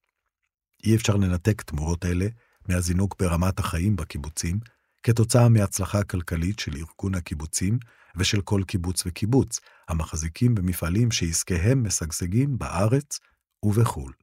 אי 0.83 0.95
אפשר 0.95 1.15
לנתק 1.15 1.61
תמורות 1.61 2.05
אלה 2.05 2.25
מהזינוק 2.69 3.15
ברמת 3.19 3.59
החיים 3.59 3.95
בקיבוצים, 3.95 4.59
כתוצאה 5.05 5.49
מהצלחה 5.49 6.03
כלכלית 6.03 6.59
של 6.59 6.71
ארגון 6.75 7.15
הקיבוצים 7.15 7.79
ושל 8.17 8.41
כל 8.41 8.61
קיבוץ 8.67 9.03
וקיבוץ, 9.05 9.59
המחזיקים 9.87 10.55
במפעלים 10.55 11.11
שעסקיהם 11.11 11.83
משגשגים 11.83 12.57
בארץ 12.57 13.19
ובחו"ל. 13.63 14.13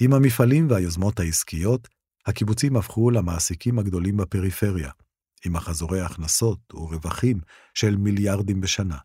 עם 0.00 0.12
המפעלים 0.12 0.70
והיוזמות 0.70 1.20
העסקיות, 1.20 1.88
הקיבוצים 2.26 2.76
הפכו 2.76 3.10
למעסיקים 3.10 3.78
הגדולים 3.78 4.16
בפריפריה, 4.16 4.90
עם 5.44 5.52
מחזורי 5.52 6.00
הכנסות 6.00 6.74
ורווחים 6.74 7.40
של 7.74 7.96
מיליארדים 7.96 8.60
בשנה. 8.60 8.98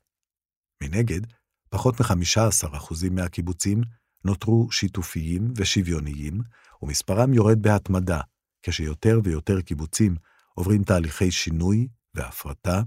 מנגד, 0.83 1.21
פחות 1.69 2.01
מ-15% 2.01 3.09
מהקיבוצים 3.11 3.81
נותרו 4.25 4.71
שיתופיים 4.71 5.53
ושוויוניים, 5.55 6.41
ומספרם 6.81 7.33
יורד 7.33 7.61
בהתמדה, 7.61 8.21
כשיותר 8.63 9.19
ויותר 9.23 9.61
קיבוצים 9.61 10.15
עוברים 10.55 10.83
תהליכי 10.83 11.31
שינוי 11.31 11.87
והפרטה, 12.13 12.81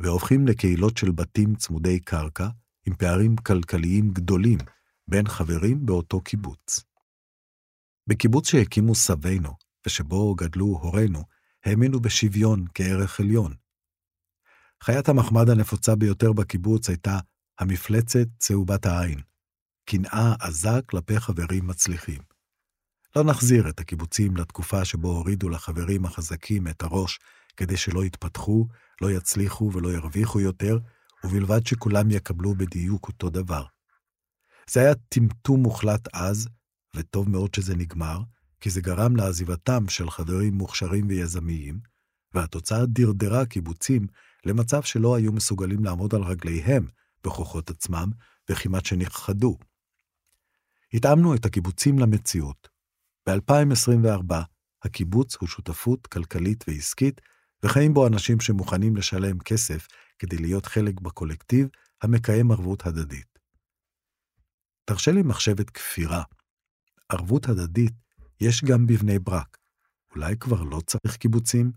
והופכים 0.00 0.46
לקהילות 0.46 0.96
של 0.96 1.10
בתים 1.10 1.54
צמודי 1.54 2.00
קרקע, 2.00 2.48
עם 2.86 2.94
פערים 2.94 3.36
כלכליים 3.36 4.10
גדולים 4.10 4.58
בין 5.08 5.28
חברים 5.28 5.86
באותו 5.86 6.20
קיבוץ. 6.20 6.84
בקיבוץ 8.06 8.48
שהקימו 8.48 8.94
סבינו, 8.94 9.52
ושבו 9.86 10.34
גדלו 10.34 10.66
הורינו, 10.66 11.22
האמינו 11.64 12.00
בשוויון 12.00 12.64
כערך 12.74 13.20
עליון. 13.20 13.54
חיית 14.82 15.08
המחמד 15.08 15.50
הנפוצה 15.50 15.96
ביותר 15.96 16.32
בקיבוץ 16.32 16.88
הייתה 16.88 17.18
המפלצת 17.58 18.26
צהובת 18.38 18.86
העין, 18.86 19.20
קנאה 19.84 20.34
עזה 20.40 20.82
כלפי 20.86 21.20
חברים 21.20 21.66
מצליחים. 21.66 22.33
לא 23.16 23.24
נחזיר 23.24 23.68
את 23.68 23.80
הקיבוצים 23.80 24.36
לתקופה 24.36 24.84
שבו 24.84 25.08
הורידו 25.08 25.48
לחברים 25.48 26.04
החזקים 26.04 26.68
את 26.68 26.82
הראש 26.82 27.18
כדי 27.56 27.76
שלא 27.76 28.04
יתפתחו, 28.04 28.66
לא 29.00 29.10
יצליחו 29.10 29.70
ולא 29.72 29.88
ירוויחו 29.88 30.40
יותר, 30.40 30.78
ובלבד 31.24 31.66
שכולם 31.66 32.10
יקבלו 32.10 32.54
בדיוק 32.54 33.08
אותו 33.08 33.30
דבר. 33.30 33.64
זה 34.70 34.80
היה 34.80 34.94
טמטום 35.08 35.62
מוחלט 35.62 36.08
אז, 36.12 36.48
וטוב 36.96 37.30
מאוד 37.30 37.54
שזה 37.54 37.76
נגמר, 37.76 38.20
כי 38.60 38.70
זה 38.70 38.80
גרם 38.80 39.16
לעזיבתם 39.16 39.88
של 39.88 40.10
חברים 40.10 40.54
מוכשרים 40.54 41.08
ויזמיים, 41.08 41.80
והתוצאה 42.34 42.86
דרדרה 42.86 43.46
קיבוצים 43.46 44.06
למצב 44.46 44.82
שלא 44.82 45.14
היו 45.14 45.32
מסוגלים 45.32 45.84
לעמוד 45.84 46.14
על 46.14 46.22
רגליהם 46.22 46.86
בכוחות 47.24 47.70
עצמם, 47.70 48.10
וכמעט 48.50 48.86
שנכחדו. 48.86 49.58
התאמנו 50.94 51.34
את 51.34 51.44
הקיבוצים 51.44 51.98
למציאות. 51.98 52.73
ב-2024 53.28 54.34
הקיבוץ 54.84 55.36
הוא 55.36 55.48
שותפות 55.48 56.06
כלכלית 56.06 56.64
ועסקית, 56.68 57.20
וחיים 57.64 57.94
בו 57.94 58.06
אנשים 58.06 58.40
שמוכנים 58.40 58.96
לשלם 58.96 59.38
כסף 59.38 59.86
כדי 60.18 60.38
להיות 60.38 60.66
חלק 60.66 61.00
בקולקטיב 61.00 61.68
המקיים 62.02 62.50
ערבות 62.50 62.86
הדדית. 62.86 63.38
תרשה 64.84 65.12
לי 65.12 65.22
מחשבת 65.22 65.70
כפירה. 65.70 66.22
ערבות 67.08 67.48
הדדית 67.48 67.92
יש 68.40 68.64
גם 68.64 68.86
בבני 68.86 69.18
ברק. 69.18 69.58
אולי 70.10 70.36
כבר 70.40 70.62
לא 70.62 70.80
צריך 70.86 71.16
קיבוצים? 71.16 71.72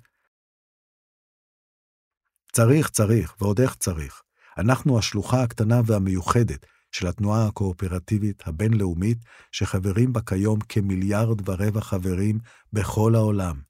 צריך, 2.52 2.90
צריך, 2.90 3.36
ועוד 3.42 3.60
איך 3.60 3.76
צריך. 3.76 4.22
אנחנו 4.58 5.00
השלוחה 5.00 5.44
הקטנה 5.44 5.76
והמיוחדת 5.86 6.66
של 6.98 7.08
התנועה 7.08 7.48
הקואופרטיבית 7.48 8.44
הבינלאומית, 8.48 9.18
שחברים 9.52 10.14
בה 10.14 10.22
כיום 10.22 10.60
כמיליארד 10.70 11.50
ורבע 11.50 11.82
חברים 11.82 12.40
בכל 12.74 13.16
העולם. 13.16 13.62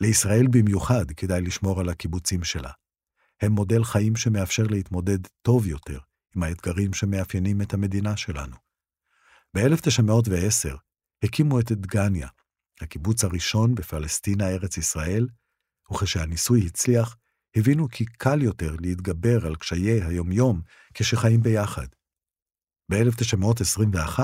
לישראל 0.00 0.46
במיוחד 0.50 1.10
כדאי 1.16 1.40
לשמור 1.40 1.80
על 1.80 1.88
הקיבוצים 1.88 2.44
שלה. 2.44 2.70
הם 3.40 3.52
מודל 3.52 3.84
חיים 3.84 4.16
שמאפשר 4.16 4.62
להתמודד 4.62 5.18
טוב 5.42 5.66
יותר 5.66 5.98
עם 6.36 6.42
האתגרים 6.42 6.92
שמאפיינים 6.92 7.62
את 7.62 7.74
המדינה 7.74 8.16
שלנו. 8.16 8.56
ב-1910 9.56 10.76
הקימו 11.22 11.60
את 11.60 11.72
דגניה, 11.72 12.28
הקיבוץ 12.80 13.24
הראשון 13.24 13.74
בפלסטינה, 13.74 14.48
ארץ 14.48 14.76
ישראל, 14.76 15.28
וכשהניסוי 15.92 16.66
הצליח, 16.66 17.16
הבינו 17.56 17.88
כי 17.88 18.04
קל 18.04 18.42
יותר 18.42 18.76
להתגבר 18.80 19.46
על 19.46 19.56
קשיי 19.56 20.02
היומיום 20.02 20.60
כשחיים 20.94 21.42
ביחד. 21.42 21.86
ב-1921, 22.90 24.18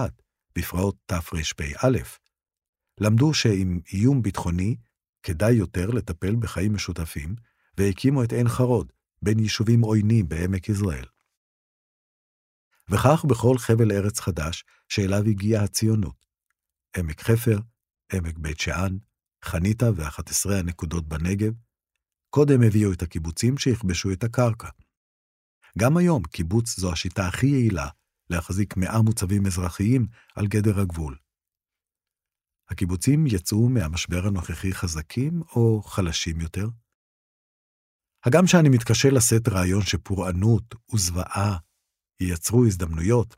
בפרעות 0.59 0.97
תרפ"א, 1.07 1.89
למדו 3.01 3.35
שעם 3.35 3.81
איום 3.93 4.23
ביטחוני 4.23 4.77
כדאי 5.23 5.53
יותר 5.53 5.91
לטפל 5.91 6.37
בחיים 6.37 6.75
משותפים, 6.75 7.35
והקימו 7.79 8.25
את 8.25 8.33
עין 8.33 8.49
חרוד, 8.49 8.93
בין 9.23 9.39
יישובים 9.39 9.81
עוינים 9.81 10.29
בעמק 10.29 10.69
יזרעאל. 10.69 11.05
וכך 12.89 13.25
בכל 13.25 13.59
חבל 13.59 13.93
ארץ 13.93 14.21
חדש 14.21 14.65
שאליו 14.89 15.25
הגיעה 15.25 15.65
הציונות. 15.65 16.27
עמק 16.97 17.21
חפר, 17.21 17.59
עמק 18.13 18.39
בית 18.39 18.61
שאן, 18.61 18.97
חניתה 19.45 19.87
ו-11 19.97 20.53
הנקודות 20.53 21.09
בנגב, 21.09 21.53
קודם 22.31 22.63
הביאו 22.63 22.93
את 22.93 23.03
הקיבוצים 23.03 23.59
שיכבשו 23.59 24.13
את 24.13 24.25
הקרקע. 24.25 24.69
גם 25.79 25.97
היום 25.97 26.23
קיבוץ 26.23 26.81
זו 26.81 26.93
השיטה 26.93 27.27
הכי 27.27 27.47
יעילה 27.47 27.89
להחזיק 28.35 28.77
מאה 28.77 29.03
מוצבים 29.03 29.47
אזרחיים 29.47 30.07
על 30.35 30.47
גדר 30.47 30.81
הגבול. 30.81 31.17
הקיבוצים 32.69 33.27
יצאו 33.27 33.69
מהמשבר 33.69 34.27
הנוכחי 34.27 34.73
חזקים 34.73 35.43
או 35.43 35.83
חלשים 35.83 36.41
יותר? 36.41 36.69
הגם 38.25 38.47
שאני 38.47 38.69
מתקשה 38.69 39.11
לשאת 39.11 39.49
רעיון 39.49 39.83
שפורענות 39.83 40.75
וזוועה 40.95 41.57
ייצרו 42.21 42.67
הזדמנויות, 42.67 43.37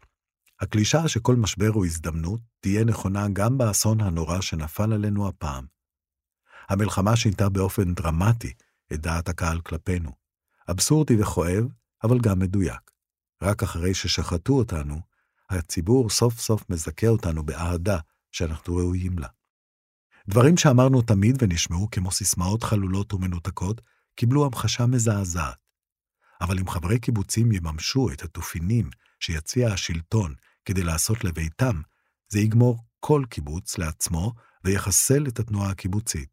הקלישה 0.61 1.09
שכל 1.09 1.37
משבר 1.37 1.69
הוא 1.75 1.87
הזדמנות 1.87 2.41
תהיה 2.61 2.85
נכונה 2.85 3.27
גם 3.33 3.59
באסון 3.59 4.01
הנורא 4.01 4.41
שנפל 4.41 4.93
עלינו 4.93 5.29
הפעם. 5.29 5.67
המלחמה 6.69 7.17
שינתה 7.17 7.49
באופן 7.49 7.95
דרמטי 7.95 8.53
את 8.93 9.01
דעת 9.01 9.29
הקהל 9.29 9.61
כלפינו. 9.61 10.11
אבסורדי 10.71 11.23
וכואב, 11.23 11.65
אבל 12.03 12.19
גם 12.19 12.39
מדויק. 12.39 12.96
רק 13.43 13.63
אחרי 13.63 13.95
ששחטו 13.95 14.53
אותנו, 14.53 15.01
הציבור 15.51 16.11
סוף 16.11 16.41
סוף 16.41 16.71
מזכה 16.71 17.07
אותנו 17.07 17.43
באהדה 17.43 17.99
שאנחנו 18.33 18.77
ראויים 18.77 19.19
לה. 19.19 19.29
דברים 20.29 20.57
שאמרנו 20.57 21.03
תמיד 21.03 21.43
ונשמעו 21.43 21.89
כמו 21.91 22.11
סיסמאות 22.11 22.63
חלולות 22.63 23.15
ומנותקות, 23.15 23.81
קיבלו 24.15 24.45
המחשה 24.45 24.87
מזעזעת. 24.87 25.57
אבל 26.41 26.59
אם 26.59 26.69
חברי 26.69 27.01
קיבוצים 27.01 27.53
יממשו 27.53 28.09
את 28.13 28.23
התופינים 28.23 28.91
שיציע 29.21 29.69
השלטון 29.69 30.35
כדי 30.65 30.83
לעשות 30.83 31.25
לביתם, 31.25 31.83
זה 32.29 32.39
יגמור 32.39 32.85
כל 33.01 33.23
קיבוץ 33.31 33.79
לעצמו 33.79 34.33
ויחסל 34.65 35.27
את 35.29 35.39
התנועה 35.39 35.71
הקיבוצית. 35.71 36.29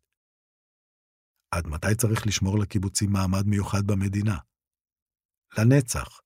עד 1.51 1.67
מתי 1.67 1.95
צריך 1.95 2.27
לשמור 2.27 2.59
לקיבוצים 2.59 3.11
מעמד 3.11 3.47
מיוחד 3.47 3.87
במדינה? 3.87 4.37
לנצח. 5.57 6.22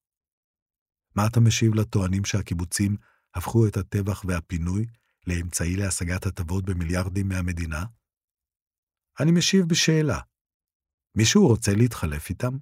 מה 1.18 1.28
אתה 1.28 1.40
משיב 1.40 1.76
לטוענים 1.76 2.26
שהקיבוצים 2.26 2.96
הפכו 3.36 3.68
את 3.68 3.78
הטבח 3.78 4.26
והפינוי 4.28 4.86
לאמצעי 5.28 5.76
להשגת 5.76 6.26
הטבות 6.26 6.66
במיליארדים 6.66 7.28
מהמדינה? 7.28 7.86
אני 9.20 9.32
משיב 9.32 9.66
בשאלה. 9.66 10.20
מישהו 11.16 11.48
רוצה 11.48 11.72
להתחלף 11.74 12.30
איתם? 12.30 12.58